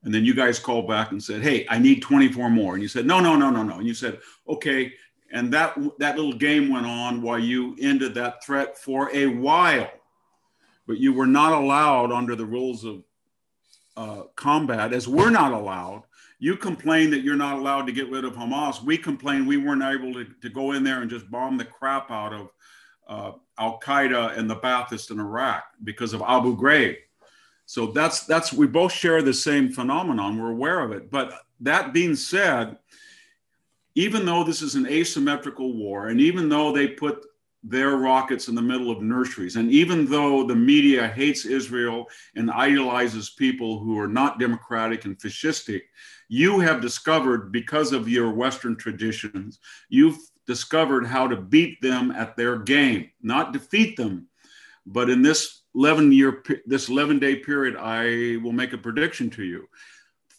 And 0.05 0.15
then 0.15 0.25
you 0.25 0.35
guys 0.35 0.59
called 0.59 0.89
back 0.89 1.11
and 1.11 1.23
said, 1.23 1.43
hey, 1.43 1.67
I 1.69 1.79
need 1.79 2.01
24 2.01 2.49
more. 2.49 2.73
And 2.73 2.83
you 2.83 2.89
said, 2.89 3.05
no, 3.05 3.21
no, 3.21 3.37
no, 3.37 3.51
no, 3.51 3.63
no. 3.63 3.77
And 3.77 3.87
you 3.87 3.95
said, 3.95 4.19
okay, 4.49 4.95
and 5.35 5.53
that, 5.53 5.77
that 5.99 6.17
little 6.17 6.33
game 6.33 6.71
went 6.71 6.87
on 6.87 7.21
while 7.21 7.41
you 7.41 7.77
ended 7.81 8.15
that 8.15 8.45
threat 8.45 8.79
for 8.79 9.11
a 9.13 9.27
while. 9.27 9.91
But 10.87 10.99
you 10.99 11.13
were 11.13 11.27
not 11.27 11.53
allowed 11.53 12.13
under 12.13 12.37
the 12.37 12.47
rules 12.47 12.85
of 12.85 13.03
uh, 13.97 14.23
combat, 14.37 14.93
as 14.93 15.09
we're 15.09 15.31
not 15.31 15.53
allowed. 15.53 16.05
You 16.39 16.57
complain 16.57 17.11
that 17.11 17.23
you're 17.23 17.35
not 17.35 17.59
allowed 17.59 17.87
to 17.87 17.93
get 17.93 18.11
rid 18.11 18.25
of 18.25 18.35
Hamas. 18.35 18.85
We 18.85 18.97
complain 18.97 19.45
we 19.45 19.57
weren't 19.57 19.83
able 19.83 20.15
to, 20.15 20.25
to 20.41 20.49
go 20.49 20.71
in 20.71 20.85
there 20.85 21.03
and 21.03 21.11
just 21.11 21.29
bomb 21.29 21.57
the 21.57 21.65
crap 21.65 22.13
out 22.13 22.33
of 22.33 22.51
uh, 23.09 23.33
Al 23.59 23.81
Qaeda 23.81 24.39
and 24.39 24.49
the 24.49 24.57
Baathists 24.57 25.11
in 25.11 25.19
Iraq 25.19 25.65
because 25.83 26.13
of 26.13 26.23
Abu 26.23 26.57
Ghraib. 26.57 26.97
So 27.67 27.87
that's 27.87 28.25
that's 28.27 28.53
we 28.53 28.69
both 28.69 28.93
share 28.93 29.21
the 29.21 29.35
same 29.35 29.73
phenomenon. 29.73 30.41
We're 30.41 30.53
aware 30.53 30.81
of 30.81 30.93
it. 30.93 31.11
But 31.11 31.33
that 31.61 31.93
being 31.93 32.15
said, 32.15 32.77
even 33.95 34.25
though 34.25 34.45
this 34.45 34.63
is 34.63 34.75
an 34.75 34.87
asymmetrical 34.87 35.75
war, 35.75 36.09
and 36.09 36.21
even 36.21 36.49
though 36.49 36.73
they 36.73 36.89
put 36.89 37.25
their 37.63 37.97
rockets 37.97 38.49
in 38.49 38.55
the 38.55 38.63
middle 38.63 38.91
of 38.91 39.03
nurseries, 39.03 39.57
and 39.57 39.71
even 39.71 40.05
though 40.05 40.47
the 40.47 40.55
media 40.55 41.09
hates 41.09 41.47
Israel 41.47 42.07
and 42.37 42.51
idolizes 42.51 43.31
people 43.31 43.79
who 43.79 43.99
are 43.99 44.09
not 44.09 44.39
democratic 44.39 45.05
and 45.07 45.19
fascistic, 45.19 45.83
you 46.29 46.61
have 46.61 46.81
discovered, 46.83 47.53
because 47.53 47.93
of 47.93 48.09
your 48.09 48.33
Western 48.33 48.77
traditions, 48.77 49.61
you've 49.89 50.19
discovered 50.47 51.07
how 51.07 51.27
to 51.27 51.37
beat 51.37 51.81
them 51.81 52.11
at 52.11 52.37
their 52.37 52.59
game, 52.59 53.11
not 53.23 53.53
defeat 53.53 53.97
them. 53.97 54.27
But 54.85 55.09
in 55.09 55.23
this 55.23 55.63
11 55.75 56.13
year, 56.13 56.43
this 56.67 56.91
11 56.91 57.19
day 57.19 57.37
period, 57.37 57.77
I 57.77 58.39
will 58.43 58.53
make 58.53 58.75
a 58.75 58.79
prediction 58.79 59.31
to 59.31 59.43
you. 59.43 59.69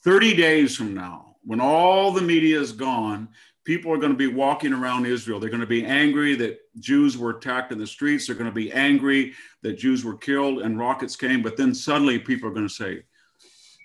30 0.03 0.35
days 0.35 0.75
from 0.75 0.93
now, 0.93 1.24
when 1.45 1.61
all 1.61 2.11
the 2.11 2.21
media 2.21 2.59
is 2.59 2.71
gone, 2.71 3.29
people 3.63 3.91
are 3.91 3.97
going 3.97 4.11
to 4.11 4.17
be 4.17 4.27
walking 4.27 4.73
around 4.73 5.05
Israel. 5.05 5.39
They're 5.39 5.49
going 5.49 5.59
to 5.59 5.67
be 5.67 5.85
angry 5.85 6.35
that 6.35 6.59
Jews 6.79 7.17
were 7.17 7.31
attacked 7.31 7.71
in 7.71 7.77
the 7.77 7.87
streets. 7.87 8.27
They're 8.27 8.35
going 8.35 8.49
to 8.49 8.55
be 8.55 8.71
angry 8.71 9.33
that 9.63 9.77
Jews 9.77 10.05
were 10.05 10.17
killed 10.17 10.61
and 10.61 10.79
rockets 10.79 11.15
came. 11.15 11.41
But 11.41 11.57
then 11.57 11.73
suddenly 11.73 12.19
people 12.19 12.49
are 12.49 12.53
going 12.53 12.67
to 12.67 12.73
say, 12.73 13.03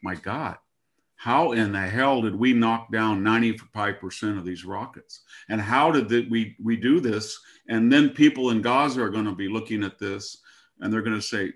my 0.03 0.15
God, 0.15 0.57
how 1.17 1.53
in 1.53 1.73
the 1.73 1.81
hell 1.81 2.23
did 2.23 2.35
we 2.35 2.53
knock 2.53 2.91
down 2.91 3.23
95% 3.23 4.39
of 4.39 4.45
these 4.45 4.65
rockets? 4.65 5.21
And 5.49 5.61
how 5.61 5.91
did 5.91 6.31
we, 6.31 6.57
we 6.63 6.77
do 6.77 7.01
this? 7.01 7.39
And 7.69 7.93
then 7.93 8.11
people 8.11 8.51
in 8.51 8.63
Gaza 8.63 9.03
are 9.03 9.11
going 9.11 9.27
to 9.27 9.35
be 9.35 9.49
looking 9.49 9.85
at 9.85 9.99
this 9.99 10.39
and 10.81 10.93
they're 10.93 11.03
going 11.03 11.17
to 11.17 11.23
say, 11.23 11.53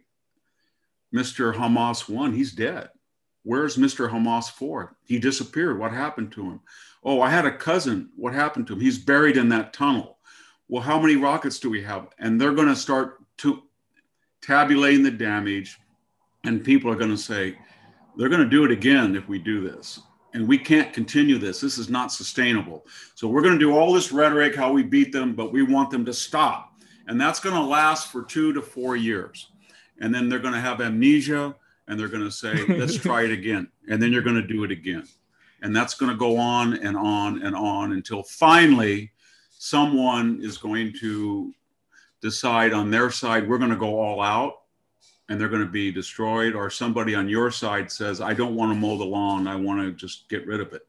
Mr. 1.14 1.54
Hamas 1.54 2.08
won, 2.08 2.32
he's 2.32 2.52
dead. 2.52 2.88
Where's 3.44 3.76
Mr. 3.76 4.10
Hamas 4.10 4.50
for? 4.50 4.96
He 5.04 5.18
disappeared. 5.18 5.78
What 5.78 5.92
happened 5.92 6.32
to 6.32 6.42
him? 6.42 6.60
Oh, 7.04 7.20
I 7.20 7.30
had 7.30 7.44
a 7.44 7.56
cousin. 7.56 8.08
What 8.16 8.32
happened 8.32 8.66
to 8.66 8.72
him? 8.72 8.80
He's 8.80 8.98
buried 8.98 9.36
in 9.36 9.50
that 9.50 9.72
tunnel. 9.74 10.18
Well, 10.68 10.82
how 10.82 10.98
many 10.98 11.16
rockets 11.16 11.58
do 11.58 11.68
we 11.68 11.82
have? 11.82 12.08
And 12.18 12.40
they're 12.40 12.54
going 12.54 12.68
to 12.68 12.76
start 12.76 13.18
to 13.38 13.62
tabulating 14.40 15.02
the 15.02 15.10
damage, 15.10 15.78
and 16.44 16.64
people 16.64 16.90
are 16.90 16.96
going 16.96 17.10
to 17.10 17.18
say, 17.18 17.58
they're 18.16 18.30
going 18.30 18.42
to 18.42 18.48
do 18.48 18.64
it 18.64 18.70
again 18.70 19.14
if 19.14 19.28
we 19.28 19.38
do 19.38 19.60
this. 19.60 20.00
And 20.32 20.48
we 20.48 20.58
can't 20.58 20.92
continue 20.92 21.38
this. 21.38 21.60
This 21.60 21.78
is 21.78 21.90
not 21.90 22.12
sustainable. 22.12 22.86
So 23.14 23.28
we're 23.28 23.42
going 23.42 23.54
to 23.54 23.64
do 23.64 23.76
all 23.76 23.92
this 23.92 24.10
rhetoric, 24.10 24.54
how 24.54 24.72
we 24.72 24.82
beat 24.82 25.12
them, 25.12 25.34
but 25.34 25.52
we 25.52 25.62
want 25.62 25.90
them 25.90 26.04
to 26.06 26.14
stop. 26.14 26.72
And 27.06 27.20
that's 27.20 27.40
going 27.40 27.54
to 27.54 27.60
last 27.60 28.10
for 28.10 28.22
two 28.22 28.52
to 28.54 28.62
four 28.62 28.96
years. 28.96 29.50
And 30.00 30.14
then 30.14 30.28
they're 30.28 30.38
going 30.38 30.54
to 30.54 30.60
have 30.60 30.80
amnesia 30.80 31.54
and 31.88 31.98
they're 31.98 32.08
going 32.08 32.24
to 32.24 32.30
say, 32.30 32.54
let's 32.68 32.96
try 32.96 33.22
it 33.22 33.30
again. 33.30 33.68
And 33.88 34.02
then 34.02 34.12
you're 34.12 34.22
going 34.22 34.40
to 34.40 34.46
do 34.46 34.64
it 34.64 34.70
again. 34.70 35.04
And 35.62 35.74
that's 35.74 35.94
going 35.94 36.10
to 36.10 36.16
go 36.16 36.36
on 36.36 36.74
and 36.74 36.96
on 36.96 37.42
and 37.42 37.54
on 37.54 37.92
until 37.92 38.22
finally 38.22 39.12
someone 39.50 40.40
is 40.42 40.58
going 40.58 40.92
to 41.00 41.52
decide 42.20 42.72
on 42.72 42.90
their 42.90 43.10
side, 43.10 43.48
we're 43.48 43.58
going 43.58 43.70
to 43.70 43.76
go 43.76 43.98
all 43.98 44.20
out 44.20 44.62
and 45.28 45.40
they're 45.40 45.48
going 45.48 45.64
to 45.64 45.70
be 45.70 45.90
destroyed. 45.90 46.54
Or 46.54 46.68
somebody 46.68 47.14
on 47.14 47.28
your 47.28 47.50
side 47.50 47.90
says, 47.90 48.20
I 48.20 48.34
don't 48.34 48.56
want 48.56 48.72
to 48.72 48.78
mow 48.78 48.98
the 48.98 49.04
lawn. 49.04 49.46
I 49.46 49.56
want 49.56 49.80
to 49.80 49.92
just 49.92 50.28
get 50.28 50.46
rid 50.46 50.60
of 50.60 50.72
it. 50.72 50.82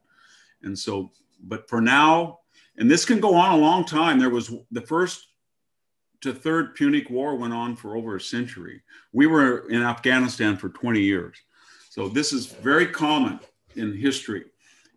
And 0.62 0.78
so, 0.78 1.10
but 1.44 1.68
for 1.68 1.80
now, 1.80 2.40
and 2.78 2.90
this 2.90 3.04
can 3.04 3.20
go 3.20 3.34
on 3.34 3.52
a 3.52 3.56
long 3.56 3.84
time. 3.84 4.18
There 4.18 4.30
was 4.30 4.52
the 4.70 4.80
first 4.80 5.28
to 6.20 6.32
third 6.32 6.74
Punic 6.74 7.10
War 7.10 7.36
went 7.36 7.52
on 7.52 7.76
for 7.76 7.96
over 7.96 8.16
a 8.16 8.20
century. 8.20 8.82
We 9.12 9.26
were 9.26 9.68
in 9.68 9.82
Afghanistan 9.82 10.56
for 10.56 10.68
20 10.68 11.00
years. 11.00 11.36
So 11.90 12.08
this 12.08 12.32
is 12.32 12.46
very 12.46 12.86
common 12.86 13.40
in 13.74 13.96
history. 13.96 14.44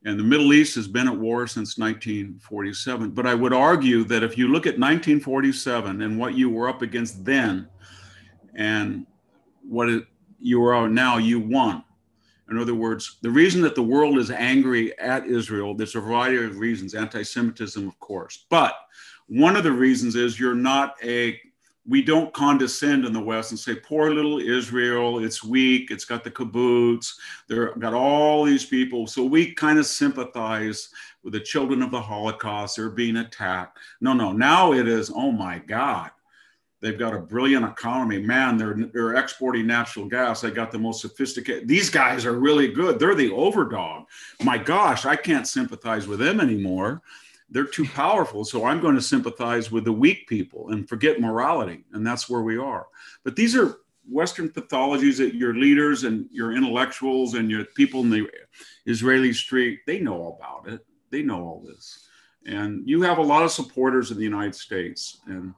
And 0.06 0.18
the 0.18 0.24
Middle 0.24 0.54
East 0.54 0.76
has 0.76 0.88
been 0.88 1.08
at 1.08 1.18
war 1.18 1.46
since 1.46 1.78
1947. 1.78 3.12
But 3.12 3.28
I 3.28 3.34
would 3.34 3.54
argue 3.54 4.04
that 4.06 4.24
if 4.24 4.38
you 4.38 4.48
look 4.48 4.66
at 4.66 4.80
1947 4.80 6.02
and 6.02 6.18
what 6.18 6.36
you 6.36 6.50
were 6.50 6.70
up 6.70 6.82
against 6.82 7.26
then 7.26 7.68
and 8.56 9.06
what 9.68 9.90
it, 9.90 10.06
you 10.40 10.64
are 10.64 10.88
now, 10.88 11.18
you 11.18 11.40
won. 11.40 11.84
In 12.50 12.58
other 12.58 12.76
words, 12.76 13.18
the 13.22 13.30
reason 13.30 13.62
that 13.62 13.76
the 13.76 13.84
world 13.84 14.18
is 14.18 14.32
angry 14.32 14.98
at 14.98 15.28
Israel, 15.28 15.76
there's 15.76 15.96
a 15.96 16.00
variety 16.00 16.44
of 16.44 16.58
reasons, 16.58 16.96
anti 16.96 17.22
Semitism, 17.22 17.88
of 17.88 18.00
course. 18.00 18.46
But 18.50 18.74
one 19.30 19.56
of 19.56 19.64
the 19.64 19.72
reasons 19.72 20.16
is 20.16 20.40
you're 20.40 20.56
not 20.56 20.96
a 21.04 21.40
we 21.88 22.04
don't 22.04 22.32
condescend 22.34 23.04
in 23.06 23.14
the 23.14 23.20
West 23.20 23.50
and 23.50 23.60
say, 23.60 23.74
poor 23.74 24.14
little 24.14 24.40
Israel, 24.40 25.24
it's 25.24 25.44
weak, 25.44 25.90
it's 25.90 26.06
got 26.06 26.24
the 26.24 26.30
kibbutz, 26.30 27.16
they've 27.48 27.80
got 27.80 27.96
all 27.96 28.44
these 28.44 28.64
people. 28.64 29.08
So 29.08 29.24
we 29.24 29.54
kind 29.54 29.80
of 29.80 29.88
sympathize 29.88 30.90
with 31.24 31.34
the 31.34 31.40
children 31.40 31.82
of 31.82 31.90
the 31.90 32.00
Holocaust, 32.00 32.76
they're 32.76 32.90
being 32.90 33.18
attacked. 33.18 33.80
No, 34.02 34.14
no, 34.14 34.32
now 34.32 34.74
it 34.74 34.88
is, 34.88 35.10
oh 35.10 35.32
my 35.32 35.58
God, 35.58 36.12
they've 36.80 37.00
got 37.00 37.16
a 37.16 37.20
brilliant 37.20 37.66
economy. 37.66 38.22
Man, 38.22 38.56
they're, 38.58 38.78
they're 38.94 39.16
exporting 39.16 39.66
natural 39.66 40.06
gas. 40.06 40.42
They 40.42 40.52
got 40.52 40.72
the 40.72 40.78
most 40.78 41.02
sophisticated, 41.02 41.68
these 41.68 41.90
guys 41.90 42.24
are 42.24 42.40
really 42.40 42.68
good. 42.68 43.00
They're 43.00 43.16
the 43.16 43.32
overdog. 43.32 44.06
My 44.44 44.60
gosh, 44.60 45.06
I 45.08 45.16
can't 45.16 45.48
sympathize 45.48 46.08
with 46.08 46.20
them 46.20 46.40
anymore 46.40 47.02
they're 47.52 47.66
too 47.66 47.86
powerful. 47.86 48.46
So 48.46 48.66
I'm 48.66 48.80
going 48.80 48.96
to 48.96 49.02
sympathize 49.02 49.72
with 49.72 49.86
the 49.86 49.92
weak 49.92 50.28
people 50.28 50.70
and 50.70 50.88
forget 50.88 51.20
morality. 51.20 51.86
And 51.94 52.06
that's 52.06 52.30
where 52.30 52.42
we 52.42 52.58
are. 52.58 52.88
But 53.24 53.36
these 53.36 53.56
are 53.56 53.80
Western 54.08 54.50
pathologies 54.50 55.18
that 55.18 55.36
your 55.36 55.56
leaders 55.56 56.04
and 56.04 56.28
your 56.32 56.56
intellectuals 56.56 57.36
and 57.36 57.50
your 57.50 57.66
people 57.66 58.02
in 58.02 58.10
the 58.10 58.28
Israeli 58.86 59.34
street, 59.34 59.82
they 59.86 60.00
know 60.00 60.38
about 60.40 60.72
it. 60.72 60.86
They 61.12 61.22
know 61.22 61.42
all 61.42 61.64
this. 61.66 62.08
And 62.46 62.88
you 62.88 63.02
have 63.02 63.18
a 63.18 63.24
lot 63.24 63.44
of 63.44 63.52
supporters 63.52 64.12
in 64.12 64.18
the 64.18 64.24
United 64.24 64.56
States. 64.56 65.20
And 65.28 65.54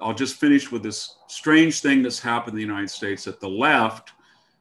I'll 0.00 0.14
just 0.14 0.36
finish 0.36 0.70
with 0.70 0.82
this 0.82 1.16
strange 1.28 1.80
thing 1.80 2.02
that's 2.02 2.20
happened 2.20 2.52
in 2.52 2.56
the 2.56 2.72
United 2.74 2.90
States 2.90 3.24
that 3.24 3.40
the 3.40 3.48
left 3.48 4.12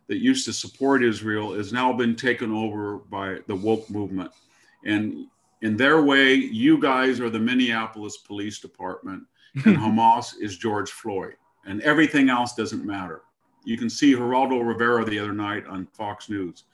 that 0.07 0.17
used 0.17 0.45
to 0.45 0.53
support 0.53 1.03
Israel 1.03 1.53
has 1.53 1.71
now 1.71 1.93
been 1.93 2.15
taken 2.15 2.51
over 2.51 2.97
by 2.97 3.39
the 3.47 3.55
woke 3.55 3.89
movement. 3.89 4.31
And 4.85 5.27
in 5.63 5.77
their 5.77 6.03
way, 6.03 6.33
you 6.33 6.77
guys 6.77 7.21
are 7.21 7.29
the 7.29 7.39
Minneapolis 7.39 8.17
Police 8.17 8.59
Department, 8.59 9.23
and 9.65 9.77
Hamas 9.77 10.33
is 10.41 10.57
George 10.57 10.91
Floyd, 10.91 11.35
and 11.65 11.81
everything 11.81 12.29
else 12.29 12.53
doesn't 12.53 12.85
matter. 12.85 13.21
You 13.63 13.77
can 13.77 13.89
see 13.89 14.13
Geraldo 14.13 14.61
Rivera 14.61 15.05
the 15.05 15.17
other 15.19 15.31
night 15.31 15.65
on 15.65 15.87
Fox 15.93 16.29
News, 16.29 16.65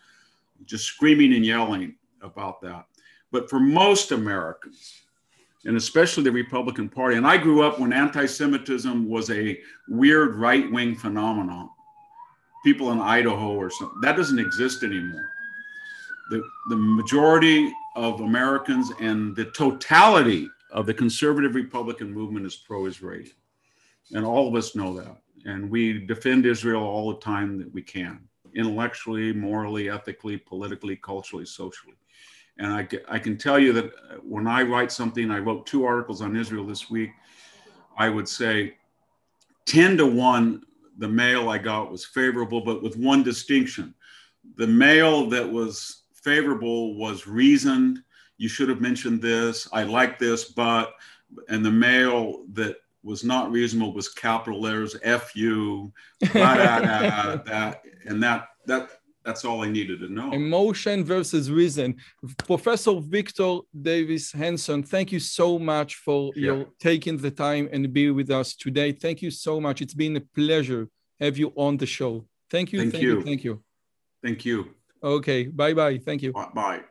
just 0.66 0.86
screaming 0.86 1.36
and 1.36 1.46
yelling 1.46 1.94
about 2.24 2.62
that. 2.62 2.86
But 3.32 3.48
for 3.48 3.60
most 3.60 4.12
Americans, 4.12 5.04
and 5.66 5.78
especially 5.78 6.24
the 6.24 6.32
Republican 6.32 6.90
Party, 6.90 7.16
and 7.16 7.28
I 7.28 7.38
grew 7.38 7.62
up 7.62 7.80
when 7.80 7.94
anti 7.94 8.26
Semitism 8.26 9.08
was 9.08 9.30
a 9.30 9.60
weird 9.88 10.36
right 10.36 10.70
wing 10.72 10.96
phenomenon. 10.96 11.70
People 12.66 12.92
in 12.92 13.00
Idaho 13.00 13.54
or 13.54 13.70
something, 13.70 14.02
that 14.02 14.18
doesn't 14.18 14.40
exist 14.40 14.82
anymore. 14.82 15.30
The, 16.30 16.44
the 16.70 16.76
majority 16.76 17.72
of 17.96 18.22
Americans 18.22 18.92
and 19.00 19.36
the 19.36 19.46
totality 19.46 20.50
of 20.72 20.86
the 20.86 20.94
conservative 20.94 21.56
Republican 21.56 22.14
movement 22.14 22.46
is 22.46 22.56
pro 22.56 22.86
Israeli. 22.86 23.34
And 24.12 24.26
all 24.26 24.48
of 24.48 24.56
us 24.56 24.76
know 24.76 24.96
that. 24.98 25.18
And 25.46 25.70
we 25.70 26.06
defend 26.06 26.46
Israel 26.46 26.84
all 26.84 27.14
the 27.14 27.20
time 27.20 27.58
that 27.60 27.74
we 27.74 27.82
can, 27.82 28.20
intellectually, 28.56 29.34
morally, 29.34 29.90
ethically, 29.90 30.38
politically, 30.38 30.96
culturally, 30.96 31.46
socially. 31.46 31.96
And 32.58 32.74
I, 32.74 32.88
I 33.08 33.20
can 33.20 33.38
tell 33.38 33.58
you 33.58 33.72
that 33.74 33.92
when 34.24 34.46
I 34.46 34.64
write 34.64 34.92
something, 34.92 35.32
I 35.32 35.40
wrote 35.40 35.66
two 35.66 35.86
articles 35.86 36.22
on 36.22 36.36
Israel 36.36 36.66
this 36.66 36.90
week. 36.90 37.12
I 37.98 38.10
would 38.10 38.28
say 38.28 38.76
10 39.66 39.98
to 39.98 40.06
1, 40.06 40.64
the 40.98 41.08
mail 41.08 41.50
I 41.50 41.58
got 41.58 41.92
was 41.92 42.06
favorable, 42.06 42.62
but 42.62 42.84
with 42.84 42.98
one 42.98 43.24
distinction. 43.24 43.94
The 44.58 44.68
mail 44.68 45.30
that 45.30 45.50
was 45.50 46.04
favorable 46.24 46.96
was 46.96 47.28
reasoned. 47.28 48.00
You 48.38 48.48
should 48.48 48.70
have 48.70 48.82
mentioned 48.82 49.22
this. 49.22 49.68
I 49.74 49.84
like 49.84 50.20
this, 50.20 50.46
but, 50.46 50.94
and 51.50 51.64
the 51.64 51.72
mail 51.72 52.46
that 52.54 52.78
was 53.04 53.24
not 53.24 53.52
reasonable 53.52 53.94
was 53.94 54.10
capital 54.10 54.62
letters, 54.62 54.96
F 55.04 55.36
U, 55.36 55.92
that, 56.34 57.82
and 58.06 58.22
that, 58.24 58.48
that, 58.66 58.90
that's 59.24 59.46
all 59.46 59.64
I 59.64 59.70
needed 59.70 60.00
to 60.00 60.10
know. 60.10 60.32
Emotion 60.32 61.04
versus 61.04 61.52
reason. 61.52 61.98
Professor 62.38 63.00
Victor 63.00 63.60
Davis 63.80 64.32
Hanson, 64.32 64.84
thank 64.84 65.12
you 65.12 65.20
so 65.20 65.60
much 65.60 65.96
for 65.96 66.32
yeah. 66.36 66.46
your 66.46 66.66
taking 66.80 67.18
the 67.18 67.32
time 67.32 67.70
and 67.72 67.92
be 67.94 68.10
with 68.12 68.32
us 68.32 68.56
today. 68.56 68.92
Thank 68.92 69.22
you 69.22 69.32
so 69.32 69.60
much. 69.60 69.82
It's 69.82 69.94
been 69.94 70.16
a 70.16 70.22
pleasure 70.22 70.88
have 71.20 71.38
you 71.38 71.52
on 71.56 71.78
the 71.78 71.86
show. 71.86 72.26
Thank 72.50 72.72
you. 72.72 72.80
Thank, 72.80 72.94
thank 72.94 73.04
you. 73.04 73.18
you. 73.18 73.24
Thank 73.24 73.44
you. 73.44 73.64
Thank 74.24 74.46
you. 74.46 74.70
Okay, 75.02 75.48
bye 75.48 75.74
bye. 75.74 75.98
Thank 75.98 76.22
you. 76.22 76.32
Bye. 76.54 76.82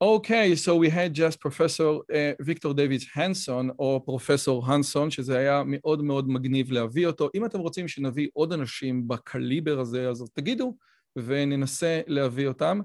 Okay, 0.00 0.56
so 0.56 0.74
we 0.76 0.88
had 0.88 1.14
just 1.14 1.38
Professor 1.38 2.00
Victor 2.40 2.74
David 2.74 3.02
Hanson, 3.14 3.70
או 3.78 4.02
פרופסור 4.04 4.66
הנסון, 4.66 5.10
שזה 5.10 5.38
היה 5.38 5.62
מאוד 5.66 6.04
מאוד 6.04 6.28
מגניב 6.28 6.72
להביא 6.72 7.06
אותו. 7.06 7.30
אם 7.34 7.44
אתם 7.44 7.58
רוצים 7.58 7.88
שנביא 7.88 8.28
עוד 8.32 8.52
אנשים 8.52 9.08
בקליבר 9.08 9.80
הזה, 9.80 10.08
אז 10.08 10.24
תגידו, 10.32 10.76
וננסה 11.16 12.00
להביא 12.06 12.48
אותם. 12.48 12.80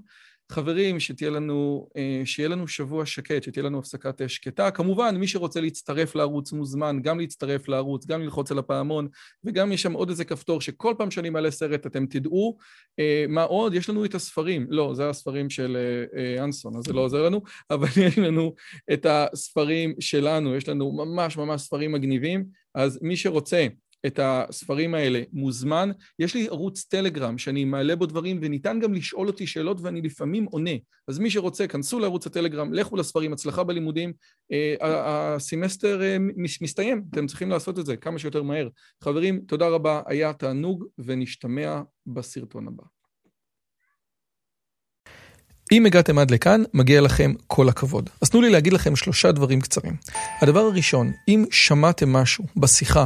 חברים, 0.52 1.00
שתהיה 1.00 1.30
לנו, 1.30 1.88
אה, 1.98 2.22
שיהיה 2.26 2.50
לנו 2.50 2.68
שבוע 2.68 3.06
שקט, 3.06 3.44
שתהיה 3.44 3.64
לנו 3.64 3.80
הפסקת 3.80 4.22
שקטה. 4.30 4.72
כמובן, 4.72 5.16
מי 5.18 5.28
שרוצה 5.28 5.62
להצטרף 5.62 6.16
לערוץ 6.16 6.52
מוזמן, 6.52 7.00
גם 7.02 7.20
להצטרף 7.20 7.68
לערוץ, 7.68 8.06
גם 8.06 8.22
ללחוץ 8.22 8.52
על 8.52 8.60
הפעמון, 8.60 9.08
וגם 9.44 9.72
יש 9.72 9.82
שם 9.82 9.94
עוד 9.94 10.10
איזה 10.10 10.26
כפתור 10.26 10.62
שכל 10.62 10.94
פעם 10.98 11.12
שאני 11.12 11.30
מעלה 11.30 11.52
סרט 11.52 11.86
אתם 11.86 12.06
תדעו. 12.06 12.58
אה, 13.00 13.26
מה 13.30 13.44
עוד? 13.44 13.74
יש 13.74 13.90
לנו 13.90 14.06
את 14.06 14.16
הספרים. 14.16 14.68
לא, 14.70 14.94
זה 14.94 15.10
הספרים 15.10 15.50
של 15.50 15.78
אה, 16.18 16.44
אנסון, 16.44 16.76
אז 16.78 16.84
זה 16.84 16.94
לא 16.94 17.02
עוזר 17.02 17.24
לנו, 17.26 17.42
אבל 17.72 17.88
יש 18.08 18.18
לנו 18.18 18.54
את 18.94 19.06
הספרים 19.10 19.94
שלנו, 20.00 20.56
יש 20.56 20.70
לנו 20.70 20.92
ממש 20.92 21.38
ממש 21.38 21.62
ספרים 21.62 21.92
מגניבים, 21.92 22.46
אז 22.76 23.00
מי 23.02 23.18
שרוצה 23.18 23.68
את 24.08 24.20
הספרים 24.24 24.94
האלה 24.94 25.22
מוזמן. 25.34 25.92
יש 26.20 26.36
לי 26.36 26.48
ערוץ 26.48 26.84
טלגרם 26.84 27.38
שאני 27.38 27.66
מעלה 27.66 27.96
בו 27.96 28.06
דברים 28.06 28.40
וניתן 28.42 28.80
גם 28.80 28.94
לשאול 28.94 29.28
אותי 29.28 29.48
שאלות 29.48 29.82
ואני 29.82 30.02
לפעמים 30.02 30.46
עונה. 30.46 30.72
אז 31.08 31.20
מי 31.20 31.30
שרוצה, 31.30 31.68
כנסו 31.68 32.00
לערוץ 32.00 32.28
הטלגרם, 32.28 32.74
לכו 32.74 32.98
לספרים, 32.98 33.34
הצלחה 33.34 33.64
בלימודים. 33.64 34.14
אה, 34.52 34.76
הסמסטר 34.82 36.02
אה, 36.02 36.18
מסתיים, 36.62 37.04
אתם 37.12 37.28
צריכים 37.28 37.50
לעשות 37.50 37.80
את 37.80 37.86
זה 37.86 37.98
כמה 37.98 38.20
שיותר 38.20 38.44
מהר. 38.44 38.68
חברים, 39.04 39.42
תודה 39.48 39.68
רבה, 39.68 40.02
היה 40.06 40.34
תענוג 40.34 40.86
ונשתמע 40.98 41.82
בסרטון 42.08 42.68
הבא. 42.68 42.84
אם 45.72 45.86
הגעתם 45.86 46.20
עד 46.20 46.32
לכאן, 46.32 46.64
מגיע 46.74 47.02
לכם 47.02 47.34
כל 47.48 47.70
הכבוד. 47.70 48.10
אז 48.22 48.30
תנו 48.30 48.42
לי 48.42 48.50
להגיד 48.50 48.74
לכם 48.74 48.96
שלושה 48.96 49.32
דברים 49.32 49.62
קצרים. 49.62 49.96
הדבר 50.42 50.60
הראשון, 50.60 51.12
אם 51.28 51.46
שמעתם 51.52 52.14
משהו 52.14 52.46
בשיחה 52.58 53.06